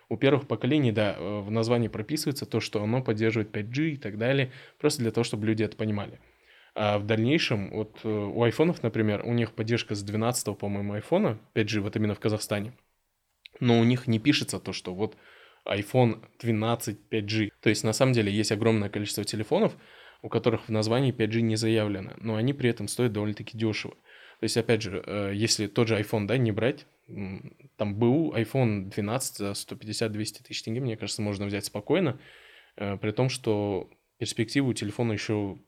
У 0.08 0.16
первых 0.16 0.46
поколений, 0.46 0.92
да, 0.92 1.16
э, 1.18 1.40
в 1.40 1.50
названии 1.50 1.88
прописывается 1.88 2.46
то, 2.46 2.60
что 2.60 2.82
оно 2.82 3.02
поддерживает 3.02 3.50
5G 3.50 3.90
и 3.90 3.96
так 3.96 4.18
далее, 4.18 4.52
просто 4.78 5.02
для 5.02 5.10
того, 5.10 5.24
чтобы 5.24 5.46
люди 5.46 5.62
это 5.62 5.76
понимали. 5.76 6.20
А 6.74 6.98
в 6.98 7.06
дальнейшем, 7.06 7.70
вот 7.70 8.00
э, 8.04 8.08
у 8.08 8.42
айфонов, 8.42 8.82
например, 8.82 9.22
у 9.24 9.32
них 9.32 9.52
поддержка 9.52 9.94
с 9.94 10.02
12 10.02 10.58
по-моему, 10.58 10.94
айфона 10.94 11.38
5G, 11.54 11.80
вот 11.80 11.96
именно 11.96 12.14
в 12.14 12.20
Казахстане. 12.20 12.72
Но 13.60 13.78
у 13.78 13.84
них 13.84 14.06
не 14.06 14.18
пишется 14.18 14.58
то, 14.58 14.72
что 14.72 14.94
вот 14.94 15.16
iPhone 15.66 16.24
12 16.40 16.98
5G. 17.10 17.50
То 17.60 17.70
есть, 17.70 17.84
на 17.84 17.92
самом 17.92 18.12
деле, 18.12 18.32
есть 18.32 18.52
огромное 18.52 18.88
количество 18.88 19.24
телефонов, 19.24 19.76
у 20.22 20.28
которых 20.28 20.68
в 20.68 20.70
названии 20.70 21.12
5G 21.12 21.40
не 21.40 21.56
заявлено, 21.56 22.12
но 22.18 22.36
они 22.36 22.52
при 22.52 22.70
этом 22.70 22.88
стоят 22.88 23.12
довольно-таки 23.12 23.56
дешево. 23.56 23.94
То 24.40 24.44
есть, 24.44 24.56
опять 24.56 24.82
же, 24.82 25.02
э, 25.06 25.32
если 25.34 25.66
тот 25.66 25.88
же 25.88 25.98
iPhone, 25.98 26.26
да, 26.26 26.36
не 26.36 26.52
брать, 26.52 26.86
там 27.76 27.94
БУ 27.94 28.34
iPhone 28.34 28.90
12 28.90 29.36
за 29.36 29.50
150-200 29.52 30.42
тысяч 30.44 30.62
тенге, 30.62 30.80
мне 30.80 30.96
кажется, 30.96 31.22
можно 31.22 31.46
взять 31.46 31.64
спокойно, 31.66 32.18
э, 32.76 32.96
при 32.96 33.10
том, 33.10 33.28
что 33.28 33.90
перспективы 34.18 34.70
у 34.70 34.72
телефона 34.72 35.12
еще 35.12 35.58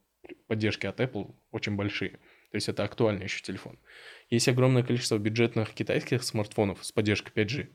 поддержки 0.46 0.86
от 0.86 1.00
Apple 1.00 1.34
очень 1.52 1.76
большие. 1.76 2.18
То 2.50 2.56
есть 2.56 2.68
это 2.68 2.84
актуальный 2.84 3.24
еще 3.24 3.42
телефон. 3.42 3.78
Есть 4.30 4.48
огромное 4.48 4.82
количество 4.82 5.18
бюджетных 5.18 5.72
китайских 5.72 6.22
смартфонов 6.22 6.84
с 6.84 6.92
поддержкой 6.92 7.32
5G. 7.34 7.68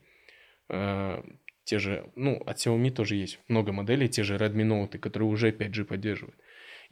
Э, 0.68 1.22
Те 1.64 1.78
же, 1.78 2.10
ну, 2.16 2.42
от 2.44 2.56
Xiaomi 2.56 2.90
тоже 2.90 3.14
есть 3.14 3.38
много 3.48 3.72
моделей, 3.72 4.08
те 4.08 4.24
же 4.24 4.36
Redmi 4.36 4.66
Note, 4.66 4.98
которые 4.98 5.28
уже 5.28 5.50
5G 5.50 5.84
поддерживают. 5.84 6.36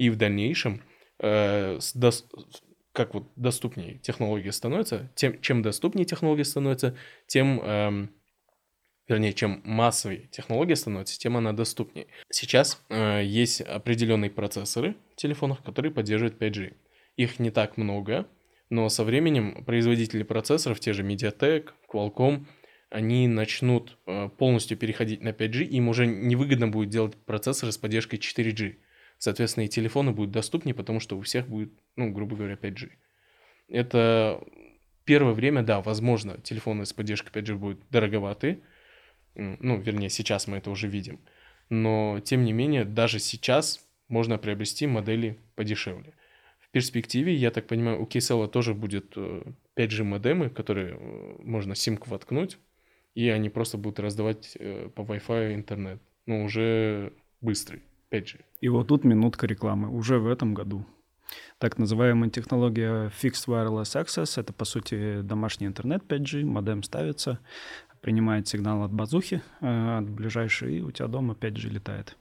И 0.00 0.08
в 0.08 0.16
дальнейшем, 0.16 0.80
э, 1.18 1.76
дос- 1.76 2.24
как 2.94 3.12
вот 3.12 3.24
доступнее 3.36 3.98
технология 3.98 4.50
становится, 4.50 5.12
тем, 5.14 5.38
чем 5.42 5.60
доступнее 5.60 6.06
технология 6.06 6.44
становится, 6.44 6.96
тем, 7.26 7.60
эм, 7.60 8.10
вернее, 9.06 9.34
чем 9.34 9.60
массовее 9.62 10.28
технология 10.28 10.74
становится, 10.74 11.18
тем 11.18 11.36
она 11.36 11.52
доступнее. 11.52 12.06
Сейчас 12.30 12.82
э, 12.88 13.20
есть 13.26 13.60
определенные 13.60 14.30
процессоры 14.30 14.96
в 15.12 15.16
телефонах, 15.16 15.62
которые 15.62 15.92
поддерживают 15.92 16.38
5G. 16.38 16.72
Их 17.16 17.38
не 17.38 17.50
так 17.50 17.76
много, 17.76 18.26
но 18.70 18.88
со 18.88 19.04
временем 19.04 19.66
производители 19.66 20.22
процессоров, 20.22 20.80
те 20.80 20.94
же 20.94 21.02
MediaTek, 21.02 21.72
Qualcomm, 21.92 22.46
они 22.88 23.28
начнут 23.28 23.98
э, 24.06 24.30
полностью 24.30 24.78
переходить 24.78 25.20
на 25.20 25.34
5G, 25.34 25.64
им 25.64 25.90
уже 25.90 26.06
невыгодно 26.06 26.68
будет 26.68 26.88
делать 26.88 27.16
процессоры 27.26 27.70
с 27.70 27.76
поддержкой 27.76 28.18
4G. 28.18 28.76
Соответственно, 29.20 29.64
и 29.64 29.68
телефоны 29.68 30.12
будут 30.12 30.30
доступнее, 30.30 30.74
потому 30.74 30.98
что 30.98 31.18
у 31.18 31.20
всех 31.20 31.46
будет, 31.46 31.70
ну, 31.94 32.10
грубо 32.10 32.36
говоря, 32.36 32.54
5G. 32.54 32.90
Это 33.68 34.42
первое 35.04 35.34
время, 35.34 35.62
да, 35.62 35.82
возможно, 35.82 36.38
телефоны 36.38 36.86
с 36.86 36.94
поддержкой 36.94 37.30
5G 37.30 37.54
будут 37.56 37.80
дороговаты. 37.90 38.62
Ну, 39.34 39.78
вернее, 39.78 40.08
сейчас 40.08 40.46
мы 40.46 40.56
это 40.56 40.70
уже 40.70 40.88
видим. 40.88 41.20
Но, 41.68 42.20
тем 42.24 42.46
не 42.46 42.54
менее, 42.54 42.86
даже 42.86 43.18
сейчас 43.18 43.86
можно 44.08 44.38
приобрести 44.38 44.86
модели 44.86 45.38
подешевле. 45.54 46.14
В 46.58 46.70
перспективе, 46.70 47.34
я 47.34 47.50
так 47.50 47.66
понимаю, 47.66 48.00
у 48.00 48.06
Kcell 48.06 48.48
тоже 48.48 48.72
будет 48.72 49.12
э, 49.16 49.42
5G 49.76 50.02
модемы, 50.02 50.48
которые 50.48 50.96
э, 50.98 51.36
можно 51.42 51.74
симку 51.74 52.08
воткнуть, 52.08 52.56
и 53.14 53.28
они 53.28 53.50
просто 53.50 53.76
будут 53.76 54.00
раздавать 54.00 54.56
э, 54.58 54.88
по 54.94 55.02
Wi-Fi 55.02 55.54
интернет. 55.54 56.00
Ну, 56.24 56.44
уже 56.44 57.12
быстрый 57.42 57.82
5G. 58.10 58.40
И 58.60 58.68
вот 58.68 58.88
тут 58.88 59.04
минутка 59.04 59.46
рекламы. 59.46 59.88
Уже 59.88 60.18
в 60.18 60.28
этом 60.28 60.54
году. 60.54 60.84
Так 61.58 61.78
называемая 61.78 62.30
технология 62.30 63.12
Fixed 63.22 63.46
Wireless 63.46 64.02
Access— 64.02 64.32
это, 64.40 64.52
по 64.52 64.64
сути, 64.64 65.20
домашний 65.22 65.66
интернет 65.66 66.02
5G, 66.08 66.44
модем 66.44 66.82
ставится, 66.82 67.38
принимает 68.00 68.48
сигнал 68.48 68.82
от 68.82 68.92
базухи, 68.92 69.42
э, 69.60 69.98
от 69.98 70.08
ближайшей, 70.08 70.78
и 70.78 70.82
у 70.82 70.90
тебя 70.90 71.08
дома 71.08 71.34
5G 71.34 71.68
летает. 71.68 72.16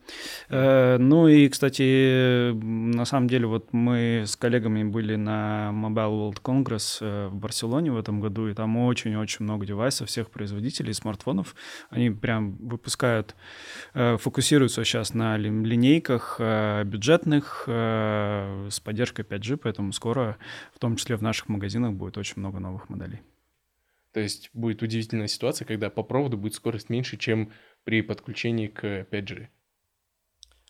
Э, 0.49 0.97
Ну 0.99 1.27
и, 1.27 1.47
кстати, 1.49 2.51
на 2.53 3.05
самом 3.05 3.27
деле, 3.27 3.47
вот 3.47 3.73
мы 3.73 4.23
с 4.25 4.35
коллегами 4.35 4.83
были 4.83 5.15
на 5.15 5.71
Mobile 5.73 6.33
World 6.33 6.41
Congress 6.41 6.97
э, 7.01 7.27
в 7.27 7.35
Барселоне 7.35 7.91
в 7.91 7.97
этом 7.97 8.19
году, 8.19 8.47
и 8.49 8.53
там 8.53 8.75
очень-очень 8.77 9.45
много 9.45 9.65
девайсов 9.65 10.09
всех 10.09 10.29
производителей 10.29 10.93
смартфонов. 10.93 11.55
Они 11.89 12.09
прям 12.09 12.57
выпускают, 12.57 13.35
фокусируются 13.93 14.83
сейчас 14.83 15.13
на 15.13 15.37
ли- 15.37 15.49
линейках 15.49 16.39
бюджетных 16.85 17.63
с 17.67 18.79
поддержкой 18.83 19.23
5G, 19.23 19.57
поэтому 19.57 19.91
скоро, 19.93 20.37
в 20.75 20.79
том 20.79 20.95
числе 20.95 21.15
в 21.15 21.21
наших 21.21 21.49
магазинах, 21.49 21.93
будет 21.93 22.17
очень 22.17 22.35
много 22.37 22.59
новых 22.59 22.89
моделей. 22.89 23.19
То 24.13 24.19
есть 24.19 24.49
будет 24.53 24.81
удивительная 24.81 25.27
ситуация, 25.27 25.65
когда 25.65 25.89
по 25.89 26.03
проводу 26.03 26.37
будет 26.37 26.55
скорость 26.55 26.89
меньше, 26.89 27.17
чем 27.17 27.51
при 27.83 28.01
подключении 28.01 28.67
к 28.67 28.83
5G. 28.83 29.47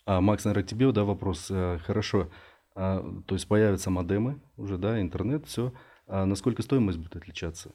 А, 0.06 0.22
Макс, 0.22 0.44
наверное, 0.44 0.68
тебе, 0.68 0.92
да, 0.92 1.04
вопрос. 1.04 1.48
Э, 1.50 1.78
Хорошо. 1.86 2.32
А, 2.76 3.04
То 3.28 3.36
есть 3.36 3.48
появятся 3.48 3.90
модемы 3.90 4.42
уже, 4.58 4.78
да, 4.78 5.00
интернет, 5.02 5.46
все. 5.48 5.74
А 6.08 6.26
насколько 6.26 6.62
стоимость 6.64 6.98
будет 6.98 7.16
отличаться? 7.16 7.72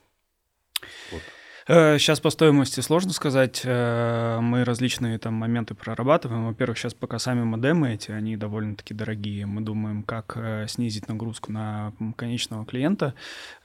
Вот. 1.12 1.22
Сейчас 1.66 2.20
по 2.20 2.28
стоимости 2.28 2.80
сложно 2.80 3.12
сказать. 3.12 3.62
Э, 3.64 4.38
Мы 4.40 4.64
различные 4.64 5.18
там 5.18 5.32
моменты 5.34 5.74
прорабатываем. 5.74 6.46
Во-первых, 6.46 6.76
сейчас 6.76 6.92
пока 6.92 7.18
сами 7.18 7.42
модемы 7.42 7.94
эти, 7.94 8.10
они 8.10 8.36
довольно-таки 8.36 8.92
дорогие. 8.92 9.46
Мы 9.46 9.62
думаем, 9.62 10.02
как 10.02 10.36
э, 10.36 10.66
снизить 10.68 11.08
нагрузку 11.08 11.52
на 11.52 11.94
конечного 12.16 12.66
клиента. 12.66 13.14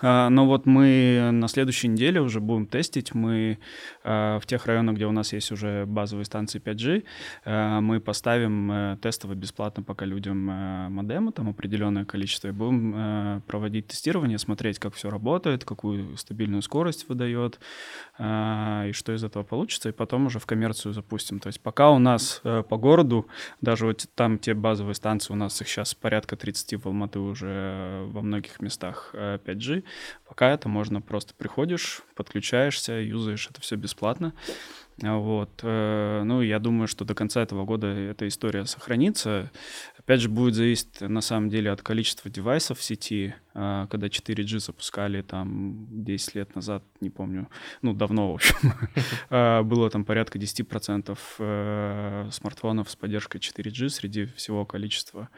А, 0.00 0.28
но 0.28 0.46
вот 0.46 0.66
мы 0.66 1.30
на 1.32 1.48
следующей 1.48 1.88
неделе 1.88 2.20
уже 2.20 2.40
будем 2.40 2.66
тестить. 2.66 3.14
Мы 3.14 3.58
а, 4.04 4.38
в 4.38 4.46
тех 4.46 4.66
районах, 4.66 4.96
где 4.96 5.06
у 5.06 5.12
нас 5.12 5.32
есть 5.32 5.50
уже 5.52 5.84
базовые 5.86 6.24
станции 6.24 6.60
5G, 6.60 7.04
а, 7.44 7.80
мы 7.80 8.00
поставим 8.00 8.70
э, 8.70 8.98
тестово 9.02 9.34
бесплатно 9.34 9.82
пока 9.82 10.04
людям 10.04 10.50
э, 10.50 10.88
модемы, 10.88 11.32
там 11.32 11.48
определенное 11.48 12.04
количество, 12.04 12.48
и 12.48 12.52
будем 12.52 12.94
э, 12.94 13.40
проводить 13.46 13.88
тестирование, 13.88 14.38
смотреть, 14.38 14.78
как 14.78 14.94
все 14.94 15.10
работает, 15.10 15.64
какую 15.64 16.16
стабильную 16.16 16.62
скорость 16.62 17.08
выдает, 17.08 17.58
а, 18.18 18.86
и 18.86 18.92
что 18.92 19.14
из 19.14 19.24
этого 19.24 19.42
получится, 19.42 19.88
и 19.88 19.92
потом 19.92 20.26
уже 20.26 20.38
в 20.38 20.46
коммерцию 20.46 20.92
запустим. 20.92 21.40
То 21.40 21.48
есть 21.48 21.60
пока 21.60 21.90
у 21.90 21.98
нас 21.98 22.40
по 22.42 22.76
городу, 22.76 23.26
даже 23.60 23.86
вот 23.86 24.06
там 24.14 24.38
те 24.38 24.54
базовые 24.54 24.94
станции, 24.94 25.32
у 25.32 25.36
нас 25.36 25.60
их 25.60 25.68
сейчас 25.68 25.94
порядка 25.94 26.36
30 26.36 26.82
в 26.82 26.86
Алматы 26.86 27.18
уже 27.18 28.04
во 28.06 28.22
многих 28.22 28.60
местах 28.60 29.10
5G, 29.14 29.77
Пока 30.26 30.50
это 30.50 30.68
можно 30.68 31.00
просто 31.00 31.34
приходишь, 31.34 32.02
подключаешься, 32.14 32.92
юзаешь 32.94 33.48
это 33.50 33.60
все 33.60 33.76
бесплатно. 33.76 34.34
Вот. 35.00 35.60
Э, 35.62 36.22
ну, 36.24 36.42
я 36.42 36.58
думаю, 36.58 36.88
что 36.88 37.04
до 37.04 37.14
конца 37.14 37.42
этого 37.42 37.64
года 37.64 37.86
эта 37.86 38.26
история 38.26 38.64
сохранится. 38.66 39.50
Опять 39.96 40.20
же, 40.20 40.28
будет 40.28 40.54
зависеть, 40.54 41.00
на 41.00 41.20
самом 41.20 41.50
деле, 41.50 41.70
от 41.70 41.82
количества 41.82 42.30
девайсов 42.30 42.78
в 42.78 42.82
сети. 42.82 43.34
А, 43.54 43.86
когда 43.88 44.08
4G 44.08 44.58
запускали 44.58 45.22
там 45.22 45.86
10 46.04 46.34
лет 46.34 46.54
назад, 46.54 46.82
не 47.00 47.10
помню, 47.10 47.48
ну, 47.82 47.92
давно, 47.92 48.32
в 48.32 48.34
общем, 48.36 48.54
а, 49.30 49.62
было 49.62 49.90
там 49.90 50.04
порядка 50.04 50.38
10% 50.38 51.18
э, 51.38 52.28
смартфонов 52.32 52.90
с 52.90 52.96
поддержкой 52.96 53.38
4G 53.38 53.88
среди 53.88 54.26
всего 54.26 54.64
количества. 54.64 55.28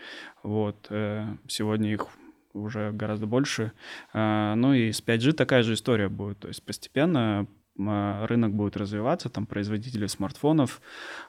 Вот. 0.43 0.87
Э, 0.91 1.37
сегодня 1.49 1.93
их 1.93 2.07
уже 2.53 2.91
гораздо 2.93 3.27
больше. 3.27 3.73
А, 4.13 4.55
Ну 4.55 4.75
и 4.75 4.91
с 4.93 5.03
5G 5.03 5.33
такая 5.33 5.63
же 5.63 5.75
история 5.75 6.09
будет. 6.09 6.41
То 6.41 6.49
есть 6.49 6.63
постепенно 6.65 7.47
м, 7.79 8.25
рынок 8.27 8.53
будет 8.53 8.77
развиваться, 8.77 9.29
там 9.31 9.47
производители 9.47 10.07
смартфонов 10.07 10.81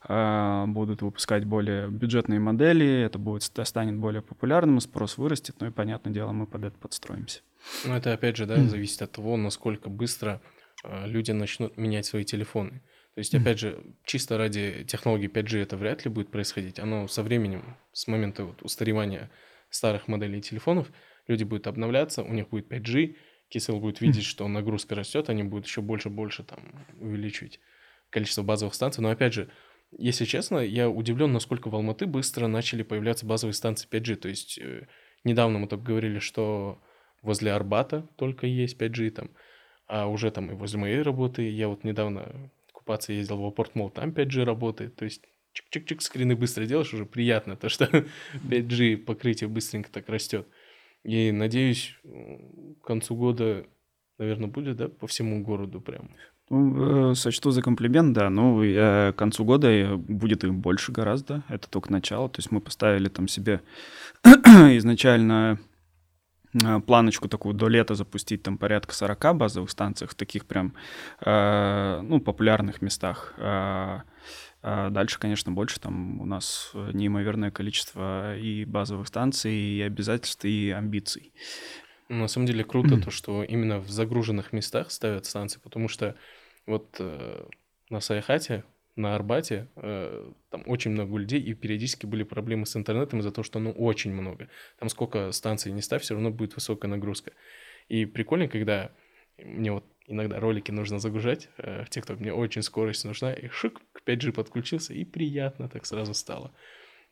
а, 0.04 0.66
будут 0.68 1.02
выпускать 1.02 1.46
более 1.46 1.88
бюджетные 1.90 2.40
модели, 2.40 2.86
это 3.06 3.20
будет 3.20 3.44
ста- 3.44 3.66
станет 3.66 3.96
более 3.98 4.22
популярным, 4.22 4.80
спрос 4.82 5.18
вырастет, 5.18 5.56
ну 5.60 5.68
и, 5.68 5.72
понятное 5.72 6.12
дело, 6.14 6.32
мы 6.32 6.48
под 6.48 6.66
это 6.66 6.78
подстроимся. 6.78 7.42
Ну, 7.86 7.94
это 7.94 8.12
опять 8.14 8.38
же, 8.38 8.46
да, 8.46 8.56
зависит 8.68 9.02
от 9.02 9.12
того, 9.12 9.38
насколько 9.38 9.90
быстро 9.90 10.42
э, 10.84 11.08
люди 11.08 11.32
начнут 11.32 11.78
менять 11.78 12.06
свои 12.06 12.24
телефоны. 12.24 12.82
То 13.14 13.20
есть, 13.20 13.36
опять 13.36 13.60
же, 13.60 13.78
чисто 14.06 14.38
ради 14.38 14.86
технологии 14.88 15.30
5G 15.30 15.62
это 15.62 15.78
вряд 15.78 16.06
ли 16.06 16.12
будет 16.12 16.32
происходить. 16.32 16.80
Оно 16.80 17.08
со 17.08 17.24
временем, 17.24 17.76
с 17.94 18.08
момента 18.08 18.46
вот 18.46 18.62
устаревания 18.64 19.30
старых 19.70 20.08
моделей 20.08 20.42
телефонов, 20.42 20.88
люди 21.28 21.44
будут 21.44 21.68
обновляться, 21.68 22.24
у 22.24 22.34
них 22.34 22.50
будет 22.50 22.72
5G, 22.72 23.16
Кисел 23.50 23.80
будет 23.80 24.00
видеть, 24.02 24.24
что 24.24 24.48
нагрузка 24.48 24.96
растет, 24.96 25.30
они 25.30 25.44
будут 25.44 25.66
еще 25.66 25.82
больше-больше 25.82 26.44
там 26.44 26.60
увеличивать 27.00 27.60
количество 28.10 28.44
базовых 28.44 28.74
станций. 28.74 29.02
Но 29.02 29.10
опять 29.10 29.34
же, 29.34 29.50
если 29.98 30.26
честно, 30.26 30.60
я 30.60 30.90
удивлен, 30.90 31.34
насколько 31.34 31.70
в 31.70 31.76
Алматы 31.76 32.06
быстро 32.06 32.48
начали 32.48 32.84
появляться 32.84 33.26
базовые 33.26 33.54
станции 33.54 33.90
5G. 33.90 34.16
То 34.16 34.30
есть 34.30 34.58
э, 34.58 34.88
недавно 35.26 35.60
мы 35.60 35.68
только 35.68 35.84
говорили, 35.84 36.20
что 36.20 36.82
возле 37.22 37.52
Арбата 37.52 38.08
только 38.16 38.48
есть 38.48 38.78
5G 38.78 39.10
там, 39.12 39.32
а 39.88 40.08
уже 40.08 40.32
там 40.32 40.50
и 40.52 40.54
возле 40.54 40.80
моей 40.80 41.02
работы, 41.02 41.50
я 41.50 41.68
вот 41.68 41.84
недавно 41.84 42.50
купаться 42.72 43.14
ездил 43.14 43.38
в 43.38 43.46
Апорт 43.46 43.76
Мол, 43.76 43.90
там 43.90 44.10
5G 44.10 44.44
работает, 44.44 44.96
то 44.96 45.06
есть 45.06 45.24
чик-чик-чик, 45.54 46.00
скрины 46.00 46.36
быстро 46.36 46.66
делаешь, 46.66 46.94
уже 46.94 47.06
приятно, 47.06 47.56
то 47.56 47.70
что 47.70 47.86
5G 48.34 48.98
покрытие 48.98 49.50
быстренько 49.50 49.92
так 49.92 50.10
растет. 50.10 50.48
И 51.04 51.32
надеюсь, 51.32 51.98
к 52.82 52.86
концу 52.86 53.16
года, 53.16 53.66
наверное, 54.18 54.48
будет, 54.48 54.78
да, 54.78 54.88
по 54.88 55.08
всему 55.08 55.44
городу 55.44 55.82
прям. 55.82 56.12
Ну, 56.52 57.12
э, 57.12 57.16
сочту 57.16 57.52
за 57.52 57.62
комплимент, 57.62 58.14
да. 58.14 58.30
Ну, 58.30 58.62
э, 58.62 59.14
к 59.14 59.16
концу 59.16 59.46
года 59.46 59.96
будет 59.96 60.44
их 60.44 60.54
больше 60.54 60.92
гораздо. 60.92 61.44
Это 61.48 61.70
только 61.70 61.94
начало. 61.94 62.28
То 62.28 62.40
есть 62.40 62.52
мы 62.52 62.60
поставили 62.60 63.08
там 63.08 63.30
себе 63.30 63.62
изначально 64.26 65.60
э, 66.62 66.82
планочку 66.82 67.30
такую 67.30 67.56
до 67.56 67.70
лета 67.70 67.96
запустить 67.96 68.44
там 68.44 68.58
порядка 68.58 68.94
40 68.94 69.38
базовых 69.38 69.70
станций 69.70 70.08
в 70.08 70.14
таких 70.14 70.46
прям, 70.46 70.74
ну, 71.26 72.20
популярных 72.20 72.82
местах. 72.82 73.34
А 74.64 74.90
дальше, 74.90 75.20
конечно, 75.20 75.52
больше. 75.52 75.80
Там 75.80 76.22
у 76.22 76.26
нас 76.26 76.72
неимоверное 76.74 77.52
количество 77.52 78.38
и 78.38 78.66
базовых 78.66 79.08
станций, 79.08 79.54
и 79.54 79.82
обязательств, 79.82 80.46
и 80.46 80.70
амбиций. 80.70 81.34
На 82.10 82.28
самом 82.28 82.46
деле 82.46 82.64
круто 82.64 83.02
то, 83.02 83.10
что 83.12 83.44
именно 83.44 83.80
в 83.80 83.90
загруженных 83.90 84.54
местах 84.54 84.92
ставят 84.92 85.26
станции, 85.26 85.60
потому 85.60 85.88
что 85.88 86.16
вот 86.66 86.96
э, 87.00 87.46
на 87.90 88.00
Саяхате, 88.02 88.64
на 88.96 89.16
Арбате, 89.16 89.68
э, 89.78 90.32
там 90.50 90.64
очень 90.66 90.92
много 90.92 91.18
людей, 91.18 91.42
и 91.42 91.54
периодически 91.54 92.06
были 92.06 92.24
проблемы 92.24 92.66
с 92.66 92.76
интернетом 92.76 93.20
из-за 93.20 93.32
того, 93.32 93.44
что 93.44 93.60
ну 93.60 93.72
очень 93.72 94.14
много. 94.14 94.50
Там 94.78 94.90
сколько 94.90 95.32
станций 95.32 95.72
не 95.72 95.82
ставь, 95.82 96.04
все 96.04 96.14
равно 96.14 96.30
будет 96.30 96.56
высокая 96.56 96.90
нагрузка. 96.90 97.32
И 97.88 98.06
прикольно, 98.06 98.48
когда 98.48 98.92
мне 99.44 99.72
вот 99.72 99.86
иногда 100.08 100.40
ролики 100.40 100.72
нужно 100.72 101.00
загружать 101.00 101.50
э, 101.58 101.84
в 101.86 101.90
TikTok, 101.90 102.18
мне 102.20 102.34
очень 102.34 102.62
скорость 102.62 103.06
нужна, 103.06 103.34
и 103.34 103.48
шик, 103.50 103.82
к 103.94 104.02
5G 104.06 104.32
подключился, 104.32 104.94
и 104.94 105.06
приятно 105.06 105.70
так 105.70 105.86
сразу 105.86 106.14
стало. 106.14 106.54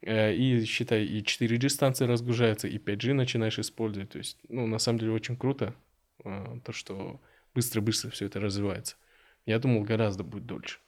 Э, 0.01 0.33
и 0.33 0.63
считай, 0.65 1.05
и 1.05 1.21
4G 1.21 1.69
станции 1.69 2.05
разгружаются, 2.05 2.67
и 2.67 2.77
5G 2.77 3.13
начинаешь 3.13 3.59
использовать. 3.59 4.09
То 4.09 4.17
есть, 4.17 4.37
ну, 4.49 4.67
на 4.67 4.79
самом 4.79 4.99
деле 4.99 5.11
очень 5.11 5.37
круто 5.37 5.75
э, 6.23 6.59
то, 6.63 6.71
что 6.71 7.21
быстро-быстро 7.53 8.09
все 8.09 8.25
это 8.25 8.39
развивается. 8.39 8.95
Я 9.45 9.59
думал, 9.59 9.83
гораздо 9.83 10.23
будет 10.23 10.45
дольше. 10.45 10.79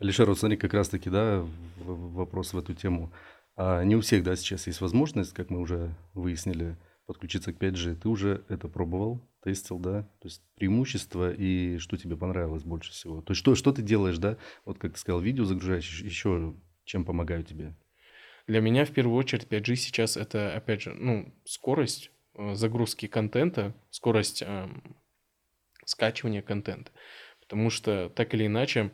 Алишер, 0.00 0.28
вот 0.28 0.38
смотри, 0.38 0.56
как 0.56 0.74
раз-таки, 0.74 1.10
да, 1.10 1.44
вопрос 1.78 2.52
в 2.52 2.58
эту 2.58 2.72
тему. 2.72 3.12
А 3.58 3.82
не 3.82 3.96
у 3.96 4.00
всех, 4.00 4.22
да, 4.22 4.36
сейчас 4.36 4.66
есть 4.66 4.80
возможность, 4.80 5.34
как 5.34 5.50
мы 5.50 5.58
уже 5.58 5.94
выяснили, 6.14 6.76
подключиться 7.06 7.52
к 7.52 7.58
5G. 7.58 7.96
Ты 7.96 8.08
уже 8.08 8.44
это 8.48 8.68
пробовал, 8.68 9.20
тестил, 9.42 9.78
да? 9.78 10.02
То 10.20 10.28
есть 10.28 10.42
преимущества 10.54 11.32
и 11.32 11.78
что 11.78 11.96
тебе 11.96 12.16
понравилось 12.16 12.62
больше 12.62 12.92
всего? 12.92 13.20
То 13.20 13.32
есть 13.32 13.40
что, 13.40 13.54
что 13.54 13.72
ты 13.72 13.82
делаешь, 13.82 14.18
да? 14.18 14.38
Вот 14.64 14.78
как 14.78 14.94
ты 14.94 14.98
сказал, 14.98 15.20
видео 15.20 15.44
загружаешь, 15.44 16.00
еще 16.00 16.54
чем 16.84 17.04
помогают 17.04 17.48
тебе? 17.48 17.74
Для 18.46 18.60
меня 18.60 18.86
в 18.86 18.92
первую 18.92 19.16
очередь 19.16 19.44
5G 19.44 19.74
сейчас 19.76 20.16
это, 20.16 20.54
опять 20.54 20.82
же, 20.82 20.94
ну, 20.94 21.34
скорость, 21.44 22.10
Э, 22.38 22.54
загрузки 22.54 23.08
контента, 23.08 23.74
скорость 23.90 24.42
э, 24.42 24.68
скачивания 25.84 26.40
контента. 26.40 26.92
Потому 27.40 27.68
что 27.68 28.10
так 28.10 28.32
или 28.32 28.46
иначе 28.46 28.92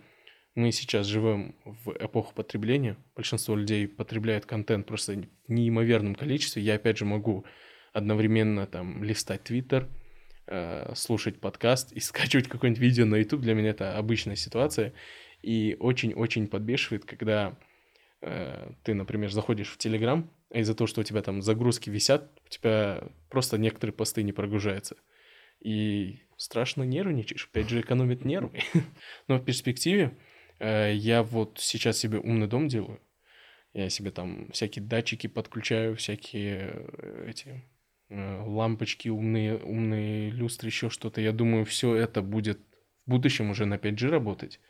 мы 0.55 0.71
сейчас 0.71 1.07
живем 1.07 1.55
в 1.65 1.91
эпоху 1.99 2.33
потребления. 2.35 2.97
Большинство 3.17 3.57
людей 3.57 3.89
потребляет 3.89 4.47
контент 4.47 4.87
просто 4.87 5.15
в 5.49 5.53
неимоверном 5.53 6.15
количестве. 6.15 6.63
Я 6.63 6.75
опять 6.75 6.99
же 6.99 7.05
могу 7.05 7.45
одновременно 7.93 8.67
там 8.67 9.03
листать 9.03 9.43
Твиттер, 9.45 9.89
э, 10.47 10.93
слушать 10.95 11.41
подкаст 11.41 11.93
и 11.93 12.01
скачивать 12.01 12.49
какое-нибудь 12.49 12.81
видео 12.81 13.05
на 13.05 13.17
YouTube. 13.17 13.41
Для 13.41 13.55
меня 13.55 13.71
это 13.71 13.99
обычная 13.99 14.37
ситуация. 14.37 14.93
И 15.43 15.77
очень-очень 15.81 16.47
подбешивает, 16.47 17.05
когда 17.05 17.59
э, 18.23 18.71
ты, 18.85 18.95
например, 18.95 19.33
заходишь 19.33 19.71
в 19.71 19.79
Телеграм, 19.79 20.31
а 20.51 20.59
из-за 20.61 20.75
того, 20.77 20.87
что 20.87 21.01
у 21.01 21.05
тебя 21.05 21.21
там 21.21 21.43
загрузки 21.43 21.91
висят, 21.91 22.31
у 22.47 22.49
тебя 22.49 23.03
просто 23.29 23.59
некоторые 23.59 23.93
посты 23.93 24.23
не 24.23 24.33
прогружаются. 24.33 24.97
И 25.61 26.21
страшно 26.37 26.85
нервничаешь, 26.85 27.49
опять 27.51 27.69
же 27.69 27.81
экономит 27.81 28.25
нервы. 28.25 28.61
Но 29.29 29.39
в 29.39 29.45
перспективе 29.45 30.17
я 30.65 31.23
вот 31.23 31.59
сейчас 31.61 31.99
себе 31.99 32.19
умный 32.19 32.47
дом 32.47 32.69
делаю. 32.69 33.01
Я 33.75 33.91
себе 33.91 34.13
там 34.13 34.51
всякие 34.53 34.85
датчики 34.85 35.27
подключаю, 35.27 35.97
всякие 35.97 36.71
э, 36.75 37.27
эти 37.29 37.65
э, 38.09 38.43
лампочки, 38.43 39.09
умные, 39.09 39.57
умные 39.59 40.31
люстры, 40.31 40.69
еще 40.69 40.91
что-то. 40.91 41.21
Я 41.21 41.33
думаю, 41.33 41.65
все 41.65 41.97
это 41.97 42.23
будет 42.23 42.61
в 43.05 43.11
будущем 43.11 43.51
уже 43.51 43.67
на 43.67 43.75
5G 43.75 44.09
работать. 44.09 44.61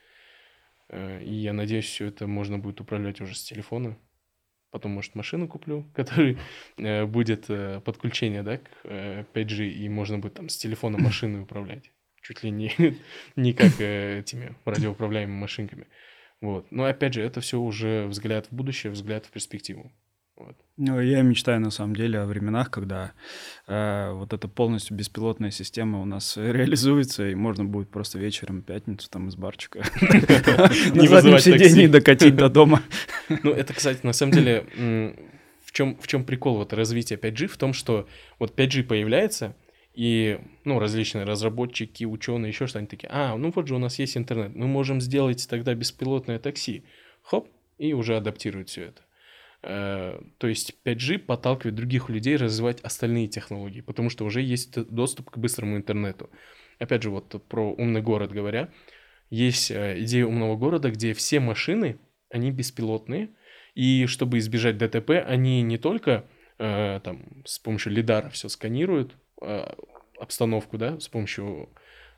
Э, 0.89 1.23
и 1.23 1.33
я 1.33 1.53
надеюсь, 1.53 1.85
все 1.85 2.07
это 2.07 2.25
можно 2.25 2.57
будет 2.57 2.81
управлять 2.81 3.21
уже 3.21 3.35
с 3.35 3.43
телефона 3.43 3.95
потом, 4.75 4.91
может, 4.91 5.15
машину 5.15 5.47
куплю, 5.47 5.85
который 5.93 6.37
э, 6.77 7.05
будет 7.05 7.45
э, 7.49 7.79
подключение, 7.79 8.43
да, 8.43 8.57
к 8.57 8.69
э, 8.83 9.23
5G, 9.33 9.69
и 9.69 9.87
можно 9.87 10.19
будет 10.19 10.33
там 10.33 10.49
с 10.49 10.57
телефона 10.57 10.97
машины 10.97 11.43
управлять. 11.43 11.91
Чуть 12.25 12.41
ли 12.41 12.49
не, 12.49 12.71
не 13.35 13.53
как 13.53 13.79
э, 13.79 14.21
этими 14.21 14.55
радиоуправляемыми 14.65 15.37
машинками. 15.37 15.85
Вот. 16.41 16.65
Но 16.71 16.85
опять 16.85 17.13
же, 17.13 17.21
это 17.21 17.39
все 17.39 17.59
уже 17.59 18.07
взгляд 18.07 18.47
в 18.47 18.55
будущее, 18.55 18.91
взгляд 18.91 19.27
в 19.27 19.29
перспективу. 19.29 19.91
Вот. 20.35 20.57
Ну, 20.75 20.99
я 20.99 21.21
мечтаю 21.21 21.61
на 21.61 21.69
самом 21.69 21.95
деле 21.95 22.19
о 22.19 22.25
временах, 22.25 22.71
когда 22.71 23.13
э, 23.67 24.11
вот 24.11 24.33
эта 24.33 24.47
полностью 24.47 24.97
беспилотная 24.97 25.51
система 25.51 26.01
у 26.01 26.05
нас 26.05 26.35
реализуется, 26.37 27.29
и 27.29 27.35
можно 27.35 27.63
будет 27.63 27.91
просто 27.91 28.17
вечером 28.17 28.63
пятницу 28.63 29.07
там 29.07 29.27
из 29.27 29.35
барчика 29.35 29.83
на 30.01 31.07
заднем 31.07 31.37
сиденье 31.37 31.87
докатить 31.87 32.35
до 32.35 32.49
дома. 32.49 32.81
Ну, 33.29 33.51
это, 33.51 33.75
кстати, 33.75 33.99
на 34.03 34.13
самом 34.13 34.33
деле, 34.33 34.65
в 35.63 35.71
чем, 35.71 35.95
в 35.97 36.07
чем 36.07 36.25
прикол 36.25 36.57
вот 36.57 36.73
развития 36.73 37.15
5G? 37.15 37.45
В 37.45 37.57
том, 37.57 37.73
что 37.73 38.07
вот 38.39 38.59
5G 38.59 38.83
появляется, 38.83 39.55
и, 39.95 40.39
ну, 40.65 40.79
различные 40.79 41.25
разработчики, 41.25 42.03
ученые, 42.03 42.49
еще 42.49 42.67
что-нибудь 42.67 42.91
такие, 42.91 43.09
а, 43.11 43.35
ну 43.37 43.51
вот 43.55 43.67
же 43.67 43.75
у 43.75 43.79
нас 43.79 43.97
есть 43.97 44.17
интернет, 44.17 44.53
мы 44.55 44.67
можем 44.67 44.99
сделать 44.99 45.47
тогда 45.49 45.73
беспилотное 45.73 46.39
такси. 46.39 46.83
Хоп, 47.21 47.47
и 47.77 47.93
уже 47.93 48.17
адаптируют 48.17 48.69
все 48.69 48.83
это. 48.83 49.01
Э, 49.63 50.21
то 50.37 50.47
есть 50.47 50.75
5G 50.83 51.19
подталкивает 51.19 51.75
других 51.75 52.09
людей 52.09 52.35
развивать 52.35 52.81
остальные 52.81 53.27
технологии, 53.27 53.81
потому 53.81 54.09
что 54.09 54.25
уже 54.25 54.41
есть 54.41 54.79
доступ 54.89 55.31
к 55.31 55.37
быстрому 55.37 55.77
интернету. 55.77 56.29
Опять 56.77 57.03
же, 57.03 57.09
вот 57.09 57.41
про 57.47 57.73
умный 57.73 58.01
город 58.01 58.31
говоря, 58.31 58.69
есть 59.29 59.71
э, 59.71 60.01
идея 60.01 60.25
умного 60.25 60.55
города, 60.55 60.91
где 60.91 61.13
все 61.13 61.39
машины, 61.39 61.97
они 62.29 62.51
беспилотные, 62.51 63.29
и 63.73 64.05
чтобы 64.05 64.37
избежать 64.37 64.77
ДТП, 64.77 65.11
они 65.25 65.61
не 65.63 65.77
только 65.77 66.25
э, 66.59 66.99
там 67.03 67.43
с 67.45 67.57
помощью 67.59 67.93
лидара 67.93 68.29
все 68.29 68.49
сканируют, 68.49 69.15
обстановку, 70.19 70.77
да, 70.77 70.99
с 70.99 71.07
помощью 71.07 71.69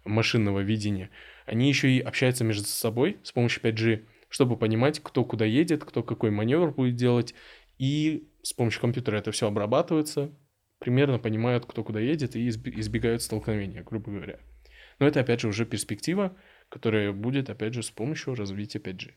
машинного 0.06 0.60
видения, 0.62 1.10
они 1.46 1.68
еще 1.68 1.90
и 1.90 2.00
общаются 2.00 2.44
между 2.44 2.66
собой 2.66 3.18
с 3.24 3.32
помощью 3.32 3.62
5G, 3.64 4.06
чтобы 4.30 4.58
понимать, 4.58 5.00
кто 5.02 5.26
куда 5.26 5.46
едет, 5.46 5.84
кто 5.84 6.04
какой 6.04 6.32
маневр 6.32 6.72
будет 6.72 6.96
делать. 6.96 7.34
И 7.78 8.30
с 8.42 8.54
помощью 8.54 8.82
компьютера 8.82 9.18
это 9.18 9.32
все 9.32 9.48
обрабатывается, 9.48 10.32
примерно 10.80 11.20
понимают, 11.20 11.66
кто 11.66 11.84
куда 11.84 12.00
едет, 12.00 12.36
и 12.36 12.48
избегают 12.48 13.22
столкновения, 13.22 13.84
грубо 13.84 14.12
говоря. 14.12 14.40
Но 15.00 15.08
это, 15.08 15.20
опять 15.20 15.42
же, 15.42 15.48
уже 15.48 15.66
перспектива, 15.66 16.36
которая 16.70 17.12
будет, 17.12 17.50
опять 17.50 17.74
же, 17.74 17.84
с 17.84 17.90
помощью 17.92 18.36
развития 18.36 18.80
5G. 18.80 19.12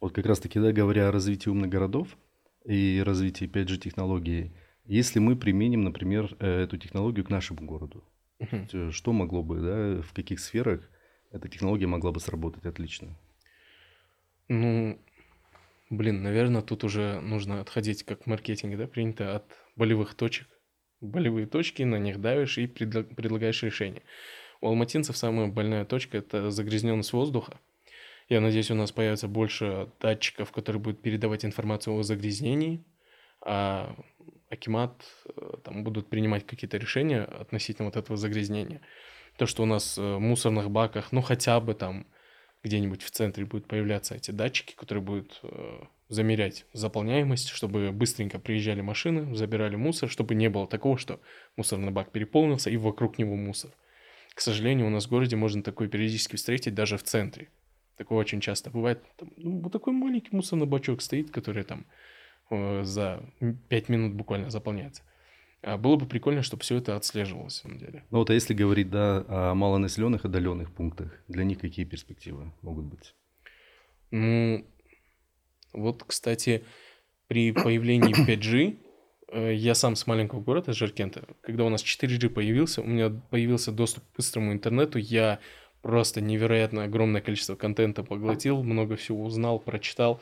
Вот 0.00 0.12
как 0.12 0.26
раз-таки, 0.26 0.58
да, 0.58 0.72
говоря 0.72 1.08
о 1.08 1.12
развитии 1.12 1.48
умных 1.48 1.70
городов 1.70 2.16
и 2.64 3.02
развитии 3.04 3.46
5G-технологий, 3.46 4.52
если 4.84 5.18
мы 5.18 5.36
применим, 5.36 5.82
например, 5.82 6.36
э, 6.38 6.62
эту 6.62 6.76
технологию 6.76 7.24
к 7.24 7.30
нашему 7.30 7.60
городу, 7.66 8.04
uh-huh. 8.40 8.90
что 8.90 9.12
могло 9.12 9.42
бы, 9.42 9.60
да, 9.60 10.02
в 10.02 10.12
каких 10.12 10.40
сферах 10.40 10.88
эта 11.30 11.48
технология 11.48 11.86
могла 11.86 12.12
бы 12.12 12.20
сработать 12.20 12.66
отлично? 12.66 13.16
Ну, 14.48 14.98
блин, 15.88 16.22
наверное, 16.22 16.62
тут 16.62 16.84
уже 16.84 17.20
нужно 17.20 17.60
отходить, 17.60 18.02
как 18.02 18.24
в 18.24 18.26
маркетинге, 18.26 18.76
да, 18.76 18.86
принято 18.86 19.36
от 19.36 19.44
болевых 19.76 20.14
точек. 20.14 20.48
Болевые 21.00 21.46
точки, 21.46 21.82
на 21.82 21.96
них 21.96 22.20
давишь 22.20 22.58
и 22.58 22.66
предлагаешь 22.66 23.62
решение. 23.62 24.02
У 24.60 24.68
алматинцев 24.68 25.16
самая 25.16 25.48
больная 25.48 25.84
точка– 25.84 26.18
это 26.18 26.50
загрязненность 26.50 27.12
воздуха. 27.12 27.58
Я 28.28 28.40
надеюсь, 28.40 28.70
у 28.70 28.74
нас 28.74 28.92
появится 28.92 29.26
больше 29.26 29.88
датчиков, 30.00 30.52
которые 30.52 30.80
будут 30.80 31.02
передавать 31.02 31.44
информацию 31.44 31.96
о 31.96 32.02
загрязнении, 32.02 32.84
а 33.44 33.96
Акимат 34.52 35.02
э, 35.24 35.56
там 35.64 35.82
будут 35.82 36.08
принимать 36.08 36.46
какие-то 36.46 36.76
решения 36.76 37.22
относительно 37.22 37.86
вот 37.86 37.96
этого 37.96 38.16
загрязнения. 38.16 38.82
То, 39.38 39.46
что 39.46 39.62
у 39.62 39.66
нас 39.66 39.96
э, 39.96 40.02
в 40.02 40.20
мусорных 40.20 40.70
баках, 40.70 41.10
ну 41.10 41.22
хотя 41.22 41.58
бы 41.60 41.74
там 41.74 42.06
где-нибудь 42.62 43.02
в 43.02 43.10
центре 43.10 43.46
будут 43.46 43.66
появляться 43.66 44.14
эти 44.14 44.30
датчики, 44.30 44.74
которые 44.74 45.02
будут 45.02 45.40
э, 45.42 45.80
замерять 46.08 46.66
заполняемость, 46.74 47.48
чтобы 47.48 47.90
быстренько 47.92 48.38
приезжали 48.38 48.82
машины, 48.82 49.34
забирали 49.34 49.76
мусор, 49.76 50.10
чтобы 50.10 50.34
не 50.34 50.50
было 50.50 50.68
такого, 50.68 50.98
что 50.98 51.20
мусорный 51.56 51.90
бак 51.90 52.12
переполнился 52.12 52.68
и 52.68 52.76
вокруг 52.76 53.18
него 53.18 53.34
мусор. 53.34 53.70
К 54.34 54.40
сожалению, 54.40 54.86
у 54.86 54.90
нас 54.90 55.06
в 55.06 55.10
городе 55.10 55.36
можно 55.36 55.62
такое 55.62 55.88
периодически 55.88 56.36
встретить 56.36 56.74
даже 56.74 56.98
в 56.98 57.02
центре. 57.02 57.48
Такое 57.96 58.18
очень 58.18 58.40
часто 58.40 58.70
бывает. 58.70 59.02
Там, 59.16 59.32
ну, 59.36 59.60
вот 59.60 59.72
такой 59.72 59.92
маленький 59.92 60.34
мусорный 60.36 60.66
бачок 60.66 61.00
стоит, 61.00 61.30
который 61.30 61.64
там 61.64 61.86
за 62.82 63.22
5 63.68 63.88
минут 63.88 64.14
буквально 64.14 64.50
заполняется. 64.50 65.02
А 65.62 65.76
было 65.78 65.96
бы 65.96 66.06
прикольно, 66.06 66.42
чтобы 66.42 66.62
все 66.62 66.76
это 66.76 66.96
отслеживалось, 66.96 67.62
на 67.62 67.70
самом 67.70 67.78
деле. 67.78 68.04
Ну 68.10 68.18
вот 68.18 68.30
а 68.30 68.34
если 68.34 68.52
говорить, 68.52 68.90
да, 68.90 69.24
о 69.28 69.54
малонаселенных, 69.54 70.24
отдаленных 70.24 70.72
пунктах, 70.72 71.22
для 71.28 71.44
них 71.44 71.60
какие 71.60 71.84
перспективы 71.84 72.52
могут 72.62 72.86
быть? 72.86 73.14
Ну, 74.10 74.66
вот, 75.72 76.02
кстати, 76.04 76.64
при 77.28 77.52
появлении 77.52 78.12
5G, 78.28 78.76
э, 79.28 79.54
я 79.54 79.74
сам 79.74 79.94
с 79.94 80.06
маленького 80.08 80.40
города, 80.40 80.72
Жаркента, 80.72 81.24
когда 81.42 81.64
у 81.64 81.68
нас 81.68 81.82
4G 81.84 82.28
появился, 82.28 82.82
у 82.82 82.86
меня 82.86 83.10
появился 83.30 83.70
доступ 83.70 84.04
к 84.04 84.16
быстрому 84.16 84.52
интернету, 84.52 84.98
я 84.98 85.38
просто 85.80 86.20
невероятно 86.20 86.84
огромное 86.84 87.20
количество 87.20 87.54
контента 87.54 88.02
поглотил, 88.02 88.62
много 88.62 88.96
всего 88.96 89.24
узнал, 89.24 89.60
прочитал. 89.60 90.20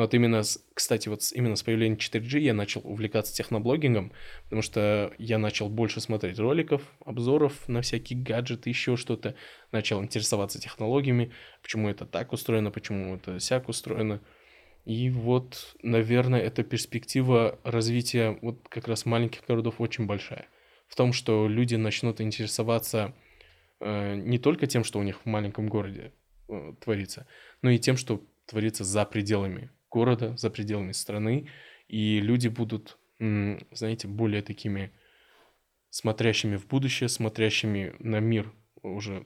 Вот 0.00 0.14
именно, 0.14 0.42
с, 0.42 0.64
кстати, 0.72 1.10
вот 1.10 1.20
именно 1.34 1.56
с 1.56 1.62
появлением 1.62 1.98
4G 1.98 2.38
я 2.38 2.54
начал 2.54 2.80
увлекаться 2.84 3.34
техноблогингом, 3.34 4.12
потому 4.44 4.62
что 4.62 5.12
я 5.18 5.36
начал 5.36 5.68
больше 5.68 6.00
смотреть 6.00 6.38
роликов, 6.38 6.80
обзоров 7.04 7.68
на 7.68 7.82
всякие 7.82 8.18
гаджеты, 8.18 8.70
еще 8.70 8.96
что-то. 8.96 9.34
Начал 9.72 10.02
интересоваться 10.02 10.58
технологиями, 10.58 11.32
почему 11.60 11.90
это 11.90 12.06
так 12.06 12.32
устроено, 12.32 12.70
почему 12.70 13.16
это 13.16 13.38
сяк 13.40 13.68
устроено. 13.68 14.22
И 14.86 15.10
вот, 15.10 15.76
наверное, 15.82 16.40
эта 16.40 16.62
перспектива 16.62 17.58
развития 17.62 18.38
вот 18.40 18.66
как 18.70 18.88
раз 18.88 19.04
маленьких 19.04 19.44
городов 19.46 19.82
очень 19.82 20.06
большая. 20.06 20.46
В 20.88 20.96
том, 20.96 21.12
что 21.12 21.46
люди 21.46 21.74
начнут 21.74 22.22
интересоваться 22.22 23.14
э, 23.80 24.14
не 24.14 24.38
только 24.38 24.66
тем, 24.66 24.82
что 24.82 24.98
у 24.98 25.02
них 25.02 25.20
в 25.20 25.26
маленьком 25.26 25.68
городе 25.68 26.14
э, 26.48 26.72
творится, 26.80 27.26
но 27.60 27.68
и 27.68 27.78
тем, 27.78 27.98
что 27.98 28.24
творится 28.46 28.82
за 28.82 29.04
пределами 29.04 29.70
города, 29.90 30.36
за 30.36 30.50
пределами 30.50 30.92
страны. 30.92 31.48
И 31.88 32.20
люди 32.20 32.48
будут, 32.48 32.98
знаете, 33.18 34.08
более 34.08 34.42
такими 34.42 34.92
смотрящими 35.90 36.56
в 36.56 36.66
будущее, 36.66 37.08
смотрящими 37.08 37.94
на 37.98 38.20
мир 38.20 38.52
уже 38.82 39.24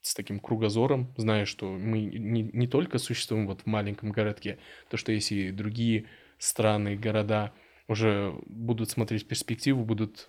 с 0.00 0.14
таким 0.14 0.40
кругозором, 0.40 1.14
зная, 1.16 1.44
что 1.44 1.70
мы 1.70 2.00
не, 2.00 2.42
не 2.42 2.66
только 2.66 2.98
существуем 2.98 3.46
вот 3.46 3.60
в 3.60 3.66
маленьком 3.66 4.10
городке, 4.10 4.58
то, 4.88 4.96
что 4.96 5.12
есть 5.12 5.30
и 5.30 5.52
другие 5.52 6.06
страны, 6.38 6.96
города 6.96 7.52
уже 7.86 8.34
будут 8.46 8.90
смотреть 8.90 9.28
перспективу, 9.28 9.84
будут 9.84 10.28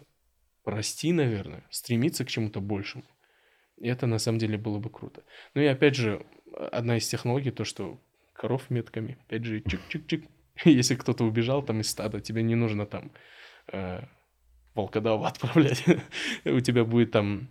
расти, 0.64 1.12
наверное, 1.12 1.64
стремиться 1.70 2.24
к 2.24 2.30
чему-то 2.30 2.62
большему. 2.62 3.06
И 3.78 3.88
это 3.88 4.06
на 4.06 4.20
самом 4.20 4.38
деле 4.38 4.58
было 4.58 4.78
бы 4.78 4.90
круто. 4.90 5.24
Ну 5.56 5.62
и 5.62 5.66
опять 5.66 5.96
же, 5.96 6.26
одна 6.72 6.98
из 6.98 7.08
технологий, 7.08 7.52
то, 7.52 7.66
что 7.66 8.00
коров 8.44 8.70
метками, 8.70 9.18
опять 9.26 9.46
же, 9.46 9.62
чик-чик-чик. 9.62 10.28
Если 10.66 10.96
кто-то 10.96 11.24
убежал 11.24 11.64
там 11.64 11.80
из 11.80 11.90
стада, 11.90 12.20
тебе 12.20 12.44
не 12.44 12.56
нужно 12.56 12.86
там 12.86 13.14
э, 13.72 14.02
волкодава 14.76 15.28
отправлять. 15.30 15.86
У 16.44 16.60
тебя 16.60 16.84
будет 16.84 17.12
там 17.12 17.48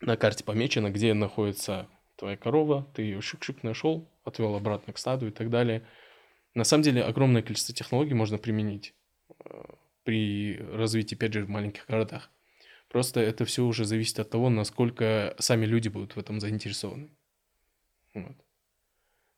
на 0.00 0.16
карте 0.16 0.44
помечено, 0.44 0.90
где 0.90 1.14
находится 1.14 1.88
твоя 2.14 2.36
корова, 2.36 2.88
ты 2.94 3.02
ее 3.02 3.18
шик-шик 3.18 3.58
нашел, 3.62 4.08
отвел 4.22 4.54
обратно 4.54 4.92
к 4.92 4.98
стаду 4.98 5.26
и 5.26 5.32
так 5.32 5.50
далее. 5.50 5.84
На 6.54 6.62
самом 6.62 6.84
деле 6.84 7.02
огромное 7.02 7.42
количество 7.42 7.74
технологий 7.74 8.14
можно 8.14 8.38
применить 8.38 8.94
э, 9.44 9.64
при 10.04 10.58
развитии, 10.58 11.16
опять 11.16 11.32
же, 11.32 11.44
в 11.44 11.48
маленьких 11.48 11.86
городах. 11.88 12.30
Просто 12.88 13.18
это 13.18 13.44
все 13.44 13.64
уже 13.64 13.84
зависит 13.84 14.20
от 14.20 14.30
того, 14.30 14.48
насколько 14.48 15.34
сами 15.40 15.66
люди 15.66 15.88
будут 15.88 16.14
в 16.14 16.20
этом 16.20 16.38
заинтересованы. 16.38 17.10
Вот. 18.14 18.36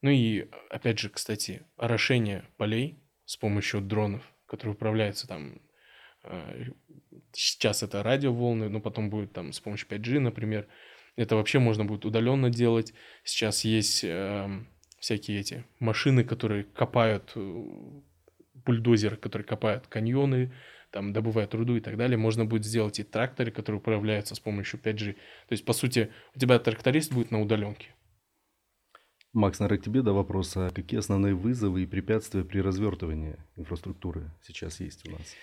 Ну 0.03 0.11
и, 0.11 0.49
опять 0.69 0.99
же, 0.99 1.09
кстати, 1.09 1.63
орошение 1.77 2.45
полей 2.57 2.99
с 3.25 3.37
помощью 3.37 3.81
дронов, 3.81 4.23
которые 4.47 4.75
управляются 4.75 5.27
там 5.27 5.61
э, 6.25 6.65
Сейчас 7.33 7.83
это 7.83 8.03
радиоволны, 8.03 8.69
но 8.69 8.81
потом 8.81 9.11
будет 9.11 9.33
там 9.33 9.53
с 9.53 9.61
помощью 9.61 9.89
5G, 9.89 10.19
например. 10.19 10.67
Это 11.17 11.37
вообще 11.37 11.59
можно 11.59 11.85
будет 11.85 12.05
удаленно 12.05 12.51
делать. 12.51 12.93
Сейчас 13.25 13.65
есть 13.65 14.05
э, 14.05 14.49
всякие 14.99 15.41
эти 15.41 15.65
машины, 15.79 16.25
которые 16.25 16.65
копают, 16.65 17.33
э, 17.35 17.65
бульдозеры, 18.67 19.17
которые 19.17 19.47
копают 19.47 19.87
каньоны, 19.87 20.53
там 20.91 21.13
добывают 21.13 21.55
руду 21.55 21.77
и 21.77 21.81
так 21.81 21.97
далее. 21.97 22.19
Можно 22.19 22.45
будет 22.45 22.65
сделать 22.65 22.99
и 22.99 23.03
тракторы, 23.03 23.51
которые 23.51 23.81
управляются 23.81 24.35
с 24.35 24.41
помощью 24.41 24.79
5G. 24.79 25.13
То 25.15 25.53
есть, 25.53 25.65
по 25.65 25.73
сути, 25.73 26.13
у 26.35 26.39
тебя 26.39 26.59
тракторист 26.59 27.13
будет 27.13 27.31
на 27.31 27.41
удаленке. 27.41 27.95
Макс, 29.33 29.59
наверное, 29.61 29.81
к 29.81 29.85
тебе 29.85 30.03
да 30.03 30.13
вопрос. 30.13 30.57
А 30.57 30.71
какие 30.71 31.01
основные 31.01 31.35
вызовы 31.35 31.83
и 31.83 31.87
препятствия 31.87 32.45
при 32.45 32.61
развертывании 32.61 33.37
инфраструктуры 33.57 34.31
сейчас 34.43 34.81
есть 34.81 35.09
у 35.09 35.13
нас? 35.13 35.35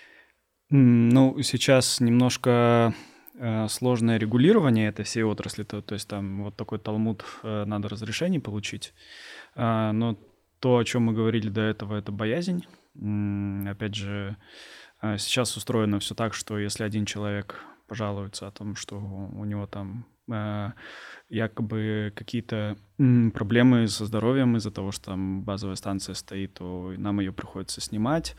Ну, 0.70 1.42
сейчас 1.42 1.98
немножко 1.98 2.94
э, 3.34 3.66
сложное 3.68 4.18
регулирование 4.18 4.88
этой 4.88 5.04
всей 5.04 5.24
отрасли, 5.24 5.64
то, 5.64 5.82
то 5.82 5.94
есть 5.94 6.06
там 6.06 6.44
вот 6.44 6.56
такой 6.56 6.78
талмуд 6.78 7.24
э, 7.42 7.64
надо 7.64 7.88
разрешение 7.88 8.40
получить. 8.40 8.94
Э, 9.56 9.90
но 9.90 10.16
то, 10.60 10.78
о 10.78 10.84
чем 10.84 11.04
мы 11.04 11.12
говорили 11.12 11.48
до 11.48 11.62
этого, 11.62 11.96
это 11.96 12.12
боязнь. 12.12 12.64
Опять 13.68 13.96
же, 13.96 14.36
э, 15.02 15.18
сейчас 15.18 15.56
устроено 15.56 15.98
все 15.98 16.14
так, 16.14 16.34
что 16.34 16.56
если 16.56 16.84
один 16.84 17.06
человек 17.06 17.64
пожалуется 17.88 18.46
о 18.46 18.52
том, 18.52 18.76
что 18.76 18.96
у 18.96 19.44
него 19.44 19.66
там 19.66 20.06
якобы 21.28 22.12
какие-то 22.14 22.76
проблемы 22.96 23.88
со 23.88 24.06
здоровьем 24.06 24.56
из-за 24.56 24.70
того, 24.70 24.92
что 24.92 25.06
там 25.06 25.42
базовая 25.42 25.76
станция 25.76 26.14
стоит, 26.14 26.54
то 26.54 26.92
нам 26.96 27.20
ее 27.20 27.32
приходится 27.32 27.80
снимать. 27.80 28.36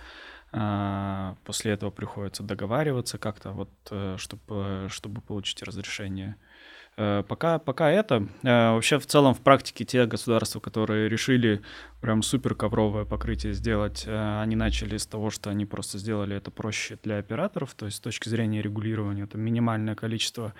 А, 0.53 1.35
после 1.45 1.71
этого 1.71 1.91
приходится 1.91 2.43
договариваться 2.43 3.17
как-то, 3.17 3.51
вот, 3.51 3.69
чтобы, 4.17 4.41
э, 4.49 4.87
чтобы 4.89 5.21
получить 5.21 5.63
разрешение. 5.63 6.35
Э, 7.01 7.23
пока, 7.27 7.57
пока 7.57 7.89
это. 7.89 8.27
Э, 8.43 8.73
вообще, 8.73 8.99
в 8.99 9.07
целом, 9.07 9.33
в 9.33 9.41
практике 9.41 9.85
те 9.85 10.05
государства, 10.05 10.59
которые 10.59 11.09
решили 11.09 11.63
прям 11.99 12.21
супер 12.21 12.53
ковровое 12.53 13.05
покрытие 13.05 13.53
сделать, 13.53 14.05
они 14.07 14.55
начали 14.55 14.97
с 14.97 15.07
того, 15.07 15.31
что 15.31 15.49
они 15.49 15.65
просто 15.65 15.97
сделали 15.97 16.35
это 16.35 16.51
проще 16.51 16.99
для 17.03 17.17
операторов, 17.17 17.73
то 17.73 17.85
есть 17.85 17.97
с 17.97 17.99
точки 17.99 18.29
зрения 18.29 18.61
регулирования, 18.61 19.23
это 19.23 19.37
минимальное 19.37 19.95
количество 19.95 20.53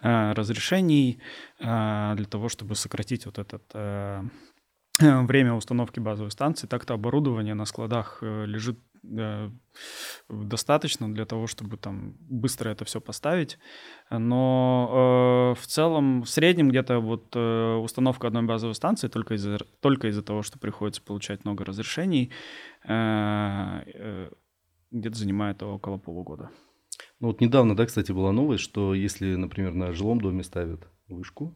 разрешений 0.00 1.20
для 1.60 2.26
того, 2.28 2.48
чтобы 2.48 2.74
сократить 2.74 3.26
вот 3.26 3.38
этот 3.38 3.62
время 4.98 5.54
установки 5.54 6.00
базовой 6.00 6.32
станции. 6.32 6.66
Так-то 6.66 6.94
оборудование 6.94 7.54
на 7.54 7.64
складах 7.64 8.18
лежит 8.22 8.78
Э, 8.78 8.87
достаточно 10.28 11.12
для 11.12 11.24
того, 11.24 11.46
чтобы 11.46 11.76
там 11.76 12.16
быстро 12.20 12.70
это 12.70 12.84
все 12.84 13.00
поставить. 13.00 13.58
Но 14.10 15.54
э, 15.56 15.60
в 15.60 15.66
целом, 15.66 16.22
в 16.22 16.28
среднем 16.28 16.68
где-то 16.70 17.00
вот 17.00 17.34
э, 17.34 17.74
установка 17.74 18.28
одной 18.28 18.42
базовой 18.42 18.74
станции 18.74 19.08
только 19.08 19.34
из-за 19.34 19.58
только 19.80 20.08
из-за 20.08 20.22
того, 20.22 20.42
что 20.42 20.58
приходится 20.58 21.02
получать 21.02 21.44
много 21.44 21.64
разрешений, 21.64 22.32
э, 22.84 22.88
э, 22.88 24.30
где-то 24.90 25.16
занимает 25.16 25.62
около 25.62 25.98
полугода. 25.98 26.50
Ну 27.20 27.28
вот 27.28 27.40
недавно, 27.40 27.76
да, 27.76 27.86
кстати, 27.86 28.12
была 28.12 28.32
новость, 28.32 28.64
что 28.64 28.94
если, 28.94 29.34
например, 29.34 29.74
на 29.74 29.92
жилом 29.92 30.20
доме 30.20 30.42
ставят 30.42 30.88
вышку, 31.08 31.54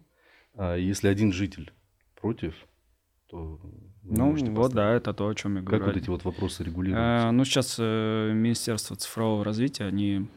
а 0.55 0.77
если 0.77 1.09
один 1.09 1.33
житель 1.33 1.73
против, 2.21 2.55
то 3.29 3.61
ну, 4.03 4.35
вот 4.55 4.73
да, 4.73 4.93
это 4.93 5.13
то, 5.13 5.29
о 5.29 5.35
чем 5.35 5.57
я 5.57 5.63
говорю. 5.63 5.85
Как 5.85 5.95
вот 5.95 6.03
эти 6.03 6.11
вот 6.11 6.25
вопросы 6.25 6.65
регулируются? 6.65 7.29
А, 7.29 7.33
ну, 7.33 7.45
сейчас 7.45 7.77
э, 7.79 8.33
Министерство 8.35 8.97
цифрового 8.97 9.45
развития, 9.45 9.85
они 9.85 10.29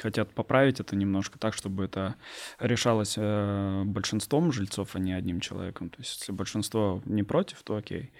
хотят 0.00 0.34
поправить 0.34 0.80
это 0.80 0.96
немножко 0.96 1.38
так, 1.38 1.54
чтобы 1.54 1.84
это 1.84 2.16
решалось 2.58 3.14
э, 3.16 3.82
большинством 3.84 4.52
жильцов, 4.52 4.94
а 4.94 4.98
не 4.98 5.12
одним 5.12 5.40
человеком. 5.40 5.90
То 5.90 6.00
есть, 6.00 6.20
если 6.20 6.32
большинство 6.32 7.02
не 7.04 7.22
против, 7.22 7.62
то 7.62 7.76
окей. 7.76 8.12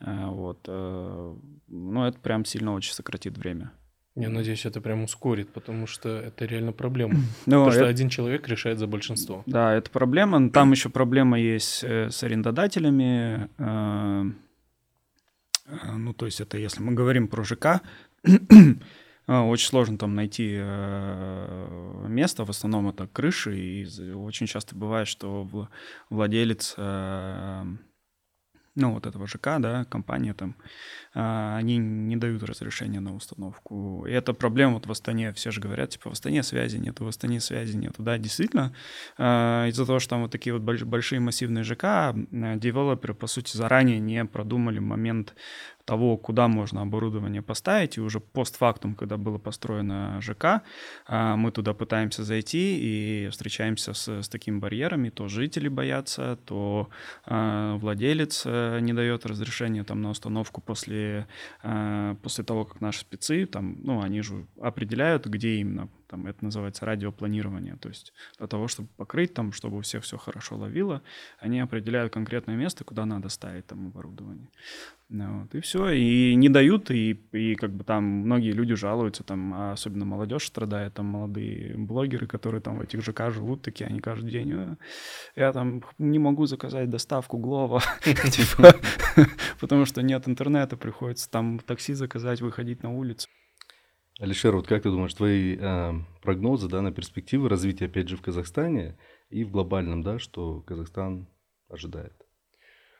Э, 0.00 0.26
вот. 0.26 0.64
Э, 0.66 1.36
ну, 1.68 2.04
это 2.04 2.18
прям 2.18 2.44
сильно 2.44 2.74
очень 2.74 2.94
сократит 2.94 3.36
время. 3.38 3.72
Я 4.18 4.30
надеюсь, 4.30 4.66
это 4.66 4.80
прям 4.80 5.04
ускорит, 5.04 5.52
потому 5.52 5.86
что 5.86 6.08
это 6.08 6.44
реально 6.44 6.72
проблема. 6.72 7.14
Ну, 7.46 7.64
потому 7.64 7.68
это... 7.68 7.76
что 7.76 7.86
один 7.86 8.08
человек 8.08 8.48
решает 8.48 8.78
за 8.78 8.86
большинство. 8.88 9.44
Да, 9.46 9.74
это 9.74 9.90
проблема. 9.90 10.50
Там 10.50 10.72
еще 10.72 10.88
проблема 10.88 11.38
есть 11.38 11.84
э, 11.84 12.10
с 12.10 12.22
арендодателями. 12.24 13.48
Э, 13.58 14.24
э, 15.66 15.92
ну, 15.96 16.12
то 16.14 16.26
есть 16.26 16.40
это 16.40 16.58
если 16.58 16.82
мы 16.82 16.94
говорим 16.94 17.28
про 17.28 17.44
ЖК, 17.44 17.80
очень 19.28 19.68
сложно 19.68 19.98
там 19.98 20.16
найти 20.16 20.58
место, 22.08 22.44
в 22.44 22.50
основном 22.50 22.88
это 22.88 23.06
крыши, 23.06 23.56
и 23.56 24.12
очень 24.12 24.46
часто 24.46 24.74
бывает, 24.74 25.06
что 25.06 25.46
владелец 26.10 26.74
ну, 28.78 28.94
вот 28.94 29.06
этого 29.06 29.26
ЖК, 29.26 29.58
да, 29.58 29.84
компания 29.84 30.34
там, 30.34 30.54
а, 31.14 31.56
они 31.56 31.78
не 31.78 32.16
дают 32.16 32.42
разрешения 32.44 33.00
на 33.00 33.14
установку. 33.14 34.06
И 34.06 34.12
это 34.12 34.32
проблема 34.32 34.74
вот 34.74 34.86
в 34.86 34.90
Астане. 34.90 35.32
Все 35.32 35.50
же 35.50 35.60
говорят, 35.60 35.90
типа, 35.90 36.10
в 36.10 36.12
Астане 36.12 36.42
связи 36.42 36.76
нету, 36.76 37.04
в 37.04 37.08
Астане 37.08 37.40
связи 37.40 37.76
нету. 37.76 38.02
Да, 38.02 38.18
действительно, 38.18 38.72
а, 39.18 39.66
из-за 39.66 39.84
того, 39.84 39.98
что 39.98 40.10
там 40.10 40.22
вот 40.22 40.30
такие 40.30 40.56
вот 40.56 40.62
большие 40.62 41.20
массивные 41.20 41.64
ЖК, 41.64 42.14
девелоперы, 42.30 43.14
по 43.14 43.26
сути, 43.26 43.56
заранее 43.56 43.98
не 43.98 44.24
продумали 44.24 44.78
момент 44.78 45.34
того, 45.88 46.18
куда 46.18 46.48
можно 46.48 46.82
оборудование 46.82 47.40
поставить, 47.40 47.96
и 47.96 48.00
уже 48.02 48.20
постфактум, 48.20 48.94
когда 48.94 49.16
было 49.16 49.38
построено 49.38 50.20
ЖК, 50.20 50.60
а, 51.06 51.36
мы 51.36 51.50
туда 51.50 51.72
пытаемся 51.72 52.24
зайти 52.24 52.78
и 52.78 53.28
встречаемся 53.30 53.94
с, 53.94 54.06
с 54.06 54.28
такими 54.28 54.58
барьерами, 54.58 55.08
то 55.08 55.28
жители 55.28 55.68
боятся, 55.68 56.38
то 56.44 56.90
а, 57.24 57.76
владелец 57.78 58.42
э, 58.44 58.80
не 58.80 58.92
дает 58.92 59.24
разрешения 59.24 59.82
там 59.82 60.02
на 60.02 60.10
установку 60.10 60.60
после, 60.60 61.26
а, 61.62 62.16
после 62.16 62.44
того, 62.44 62.66
как 62.66 62.82
наши 62.82 63.00
спецы, 63.00 63.46
там, 63.46 63.78
ну, 63.82 64.02
они 64.02 64.20
же 64.20 64.44
определяют, 64.60 65.26
где 65.26 65.54
именно 65.54 65.88
там 66.08 66.26
это 66.26 66.44
называется 66.44 66.84
радиопланирование, 66.86 67.76
то 67.76 67.88
есть 67.88 68.12
для 68.38 68.46
того, 68.46 68.66
чтобы 68.66 68.88
покрыть 68.96 69.34
там, 69.34 69.52
чтобы 69.52 69.78
у 69.78 69.80
всех 69.82 70.02
все 70.02 70.16
хорошо 70.16 70.56
ловило, 70.56 71.02
они 71.38 71.60
определяют 71.60 72.12
конкретное 72.12 72.56
место, 72.56 72.84
куда 72.84 73.04
надо 73.06 73.28
ставить 73.28 73.66
там 73.66 73.88
оборудование. 73.88 74.48
Ну 75.10 75.40
вот, 75.40 75.54
и 75.54 75.60
все, 75.60 75.88
и 75.90 76.34
не 76.34 76.50
дают, 76.50 76.90
и, 76.90 77.12
и 77.32 77.54
как 77.54 77.72
бы 77.72 77.82
там 77.82 78.04
многие 78.04 78.52
люди 78.52 78.74
жалуются, 78.74 79.24
там, 79.24 79.54
а 79.54 79.72
особенно 79.72 80.04
молодежь 80.04 80.46
страдает, 80.46 80.94
там 80.94 81.06
молодые 81.06 81.76
блогеры, 81.78 82.26
которые 82.26 82.60
там 82.60 82.78
в 82.78 82.82
этих 82.82 83.02
ЖК 83.02 83.30
живут, 83.30 83.62
такие 83.62 83.86
они 83.86 84.00
каждый 84.00 84.30
день, 84.30 84.52
«А, 84.52 84.76
я 85.34 85.52
там 85.52 85.82
не 85.96 86.18
могу 86.18 86.44
заказать 86.44 86.90
доставку 86.90 87.38
Глова, 87.38 87.82
типа, 88.04 88.74
потому 89.60 89.86
что 89.86 90.02
нет 90.02 90.28
интернета, 90.28 90.76
приходится 90.76 91.30
там 91.30 91.58
такси 91.58 91.94
заказать, 91.94 92.42
выходить 92.42 92.82
на 92.82 92.92
улицу. 92.92 93.28
Алишер, 94.18 94.56
вот 94.56 94.66
как 94.66 94.82
ты 94.82 94.90
думаешь, 94.90 95.14
твои 95.14 95.56
э, 95.56 95.92
прогнозы 96.22 96.68
да, 96.68 96.82
на 96.82 96.90
перспективы 96.90 97.48
развития, 97.48 97.84
опять 97.84 98.08
же, 98.08 98.16
в 98.16 98.22
Казахстане 98.22 98.98
и 99.30 99.44
в 99.44 99.52
глобальном, 99.52 100.02
да, 100.02 100.18
что 100.18 100.60
Казахстан 100.62 101.28
ожидает? 101.68 102.14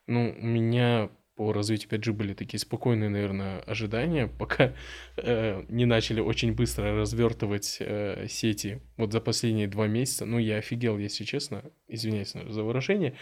Ну, 0.06 0.32
у 0.40 0.46
меня 0.46 1.10
по 1.34 1.52
развитию 1.52 1.90
5G 1.90 2.12
были 2.12 2.34
такие 2.34 2.60
спокойные, 2.60 3.10
наверное, 3.10 3.58
ожидания, 3.60 4.28
пока 4.38 4.74
э, 5.16 5.64
не 5.68 5.86
начали 5.86 6.20
очень 6.20 6.52
быстро 6.52 6.94
развертывать 6.94 7.78
э, 7.80 8.28
сети. 8.28 8.80
Вот 8.96 9.12
за 9.12 9.20
последние 9.20 9.66
два 9.66 9.88
месяца, 9.88 10.24
ну, 10.24 10.38
я 10.38 10.58
офигел, 10.58 10.98
если 10.98 11.24
честно, 11.24 11.64
извиняюсь 11.88 12.32
за 12.32 12.62
выражение, 12.62 13.14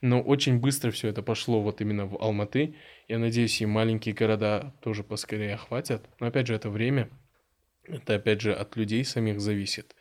но 0.00 0.22
очень 0.22 0.58
быстро 0.58 0.90
все 0.90 1.08
это 1.08 1.22
пошло 1.22 1.60
вот 1.60 1.82
именно 1.82 2.06
в 2.06 2.16
Алматы. 2.16 2.76
Я 3.08 3.18
надеюсь, 3.18 3.60
и 3.60 3.66
маленькие 3.66 4.14
города 4.14 4.74
тоже 4.80 5.04
поскорее 5.04 5.54
охватят. 5.54 6.08
Но 6.18 6.28
опять 6.28 6.46
же, 6.46 6.54
это 6.54 6.70
время, 6.70 7.10
это 7.84 8.14
опять 8.14 8.40
же 8.40 8.54
от 8.54 8.76
людей 8.76 9.04
самих 9.04 9.40
зависит. 9.40 9.94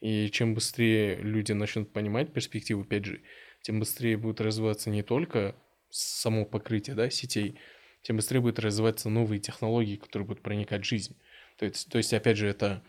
И 0.00 0.30
чем 0.30 0.54
быстрее 0.54 1.16
люди 1.16 1.52
начнут 1.52 1.92
понимать 1.92 2.32
перспективу 2.32 2.84
5G, 2.84 3.20
тем 3.62 3.80
быстрее 3.80 4.16
будет 4.16 4.40
развиваться 4.40 4.90
не 4.90 5.02
только 5.02 5.56
само 5.90 6.44
покрытие 6.44 6.94
да, 6.94 7.08
сетей, 7.10 7.58
тем 8.02 8.16
быстрее 8.16 8.40
будут 8.40 8.58
развиваться 8.58 9.08
новые 9.08 9.40
технологии, 9.40 9.96
которые 9.96 10.26
будут 10.26 10.42
проникать 10.42 10.82
в 10.82 10.88
жизнь. 10.88 11.16
То 11.56 11.64
есть, 11.64 11.88
то 11.90 11.98
есть 11.98 12.12
опять 12.12 12.36
же, 12.36 12.46
это, 12.46 12.82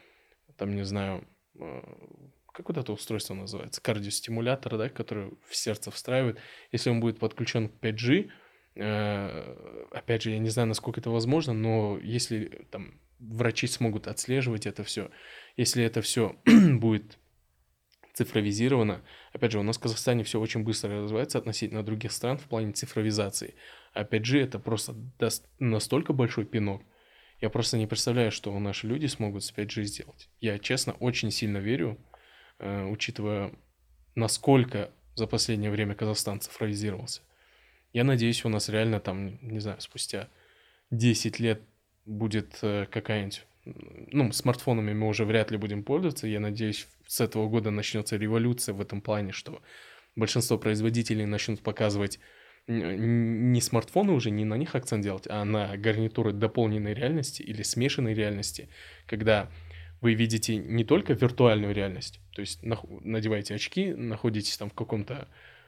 там, 0.58 0.76
не 0.76 0.84
знаю, 0.84 1.26
э, 1.58 1.82
как 2.52 2.68
вот 2.68 2.78
это 2.78 2.92
устройство 2.92 3.34
называется, 3.34 3.82
кардиостимулятор, 3.82 4.78
да, 4.78 4.90
который 4.90 5.32
в 5.48 5.56
сердце 5.56 5.92
встраивает. 5.92 6.40
Если 6.72 6.90
он 6.90 7.00
будет 7.00 7.20
подключен 7.20 7.70
к 7.70 7.80
5G, 7.82 8.30
э, 8.76 9.86
опять 9.92 10.24
же, 10.24 10.32
я 10.32 10.40
не 10.40 10.50
знаю, 10.50 10.68
насколько 10.68 11.00
это 11.00 11.10
возможно, 11.10 11.54
но 11.54 11.98
если 12.02 12.66
там 12.72 13.00
врачи 13.20 13.68
смогут 13.68 14.08
отслеживать 14.08 14.66
это 14.66 14.84
все. 14.84 15.10
Если 15.58 15.84
это 15.84 16.02
все 16.02 16.36
будет 16.46 17.18
цифровизировано, 18.14 19.04
опять 19.34 19.52
же, 19.52 19.60
у 19.60 19.64
нас 19.64 19.78
в 19.78 19.82
Казахстане 19.82 20.24
все 20.24 20.40
очень 20.40 20.64
быстро 20.64 21.02
развивается 21.02 21.38
относительно 21.38 21.84
других 21.84 22.12
стран 22.12 22.38
в 22.38 22.44
плане 22.44 22.72
цифровизации. 22.72 23.56
Опять 23.94 24.26
же, 24.26 24.40
это 24.40 24.60
просто 24.60 24.94
даст 25.20 25.48
настолько 25.60 26.14
большой 26.14 26.46
пинок. 26.46 26.82
Я 27.42 27.50
просто 27.50 27.78
не 27.78 27.88
представляю, 27.88 28.32
что 28.32 28.58
наши 28.60 28.88
люди 28.88 29.08
смогут 29.08 29.44
с 29.44 29.54
5G 29.54 29.84
сделать. 29.84 30.30
Я, 30.40 30.58
честно, 30.60 30.94
очень 30.94 31.32
сильно 31.32 31.58
верю, 31.58 31.98
э, 32.60 32.86
учитывая, 32.86 33.52
насколько 34.16 34.92
за 35.16 35.28
последнее 35.28 35.72
время 35.72 35.96
Казахстан 35.96 36.40
цифровизировался. 36.40 37.22
Я 37.92 38.04
надеюсь, 38.04 38.44
у 38.46 38.50
нас 38.50 38.70
реально 38.70 39.00
там, 39.00 39.40
не 39.42 39.60
знаю, 39.60 39.80
спустя 39.82 40.30
10 40.92 41.40
лет 41.40 41.62
будет 42.06 42.60
э, 42.62 42.86
какая-нибудь... 42.90 43.44
Ну, 44.12 44.32
смартфонами 44.32 44.94
мы 44.94 45.08
уже 45.08 45.26
вряд 45.26 45.52
ли 45.52 45.58
будем 45.58 45.84
пользоваться. 45.84 46.28
Я 46.28 46.40
надеюсь, 46.40 46.88
с 47.08 47.20
этого 47.20 47.50
года 47.50 47.72
начнется 47.72 48.16
революция 48.16 48.74
в 48.74 48.82
этом 48.82 49.02
плане, 49.02 49.32
что 49.32 49.62
большинство 50.16 50.58
производителей 50.58 51.26
начнут 51.26 51.62
показывать 51.62 52.20
не 52.68 53.62
смартфоны 53.62 54.14
уже, 54.14 54.32
не 54.32 54.44
на 54.44 54.56
них 54.56 54.74
акцент 54.76 55.04
делать, 55.04 55.28
а 55.30 55.46
на 55.46 55.78
гарнитуры 55.78 56.32
дополненной 56.32 56.96
реальности 56.96 57.44
или 57.44 57.62
смешанной 57.62 58.16
реальности, 58.16 58.70
когда 59.06 59.52
вы 60.02 60.16
видите 60.16 60.56
не 60.56 60.84
только 60.84 61.14
виртуальную 61.14 61.76
реальность, 61.76 62.20
то 62.34 62.42
есть 62.42 62.62
надеваете 62.64 63.56
очки, 63.56 63.94
находитесь 63.94 64.58
там 64.58 64.70
в 64.70 64.74
каком-то 64.74 65.28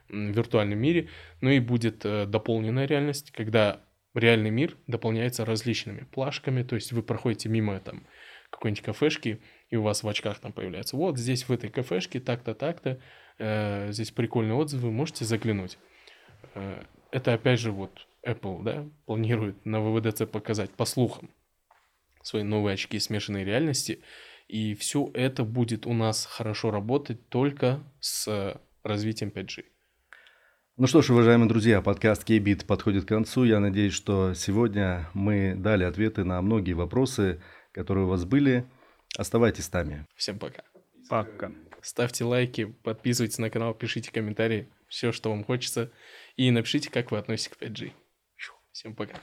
виртуальном 0.09 0.79
мире, 0.79 1.09
но 1.41 1.51
и 1.51 1.59
будет 1.59 2.05
э, 2.05 2.25
дополненная 2.25 2.85
реальность, 2.85 3.31
когда 3.31 3.81
реальный 4.17 4.49
мир 4.49 4.77
дополняется 4.87 5.45
различными 5.45 6.05
плашками, 6.11 6.63
то 6.63 6.75
есть 6.75 6.91
вы 6.91 7.03
проходите 7.03 7.49
мимо 7.49 7.79
там 7.79 8.05
какой-нибудь 8.49 8.83
кафешки, 8.83 9.41
и 9.69 9.75
у 9.75 9.83
вас 9.83 10.03
в 10.03 10.07
очках 10.07 10.39
там 10.39 10.53
появляется, 10.53 10.95
вот 10.95 11.17
здесь 11.17 11.47
в 11.47 11.51
этой 11.51 11.69
кафешке 11.69 12.19
так-то, 12.19 12.53
так-то, 12.55 12.99
э, 13.37 13.91
здесь 13.91 14.11
прикольные 14.11 14.55
отзывы, 14.55 14.91
можете 14.91 15.25
заглянуть. 15.25 15.77
Э, 16.53 16.83
это 17.11 17.33
опять 17.33 17.59
же 17.59 17.71
вот 17.71 18.07
Apple, 18.25 18.63
да, 18.63 18.89
планирует 19.05 19.65
на 19.65 19.81
ВВДЦ 19.81 20.25
показать, 20.25 20.71
по 20.71 20.85
слухам, 20.85 21.29
свои 22.21 22.43
новые 22.43 22.73
очки 22.73 22.99
смешанной 22.99 23.43
реальности, 23.43 24.01
и 24.47 24.75
все 24.75 25.09
это 25.13 25.43
будет 25.43 25.85
у 25.85 25.93
нас 25.93 26.25
хорошо 26.25 26.71
работать 26.71 27.27
только 27.29 27.83
с 27.99 28.59
развитием 28.83 29.29
5G. 29.29 29.65
Ну 30.79 30.85
что 30.85 31.01
ж, 31.01 31.09
уважаемые 31.09 31.49
друзья, 31.49 31.81
подкаст 31.81 32.23
Кейбит 32.23 32.67
подходит 32.67 33.05
к 33.05 33.07
концу. 33.07 33.45
Я 33.45 33.59
надеюсь, 33.59 33.93
что 33.93 34.35
сегодня 34.35 35.09
мы 35.15 35.55
дали 35.55 35.83
ответы 35.83 36.23
на 36.23 36.39
многие 36.39 36.73
вопросы, 36.73 37.41
которые 37.71 38.05
у 38.05 38.09
вас 38.09 38.25
были. 38.25 38.63
Оставайтесь 39.17 39.65
с 39.65 39.73
нами. 39.73 40.05
Всем 40.15 40.37
пока. 40.37 40.61
Пока. 41.09 41.51
Ставьте 41.81 42.25
лайки, 42.25 42.65
подписывайтесь 42.65 43.39
на 43.39 43.49
канал, 43.49 43.73
пишите 43.73 44.11
комментарии, 44.11 44.69
все, 44.87 45.11
что 45.11 45.31
вам 45.31 45.43
хочется. 45.45 45.91
И 46.35 46.51
напишите, 46.51 46.91
как 46.91 47.09
вы 47.09 47.17
относитесь 47.17 47.57
к 47.57 47.59
5G. 47.59 47.93
Всем 48.71 48.93
пока. 48.93 49.15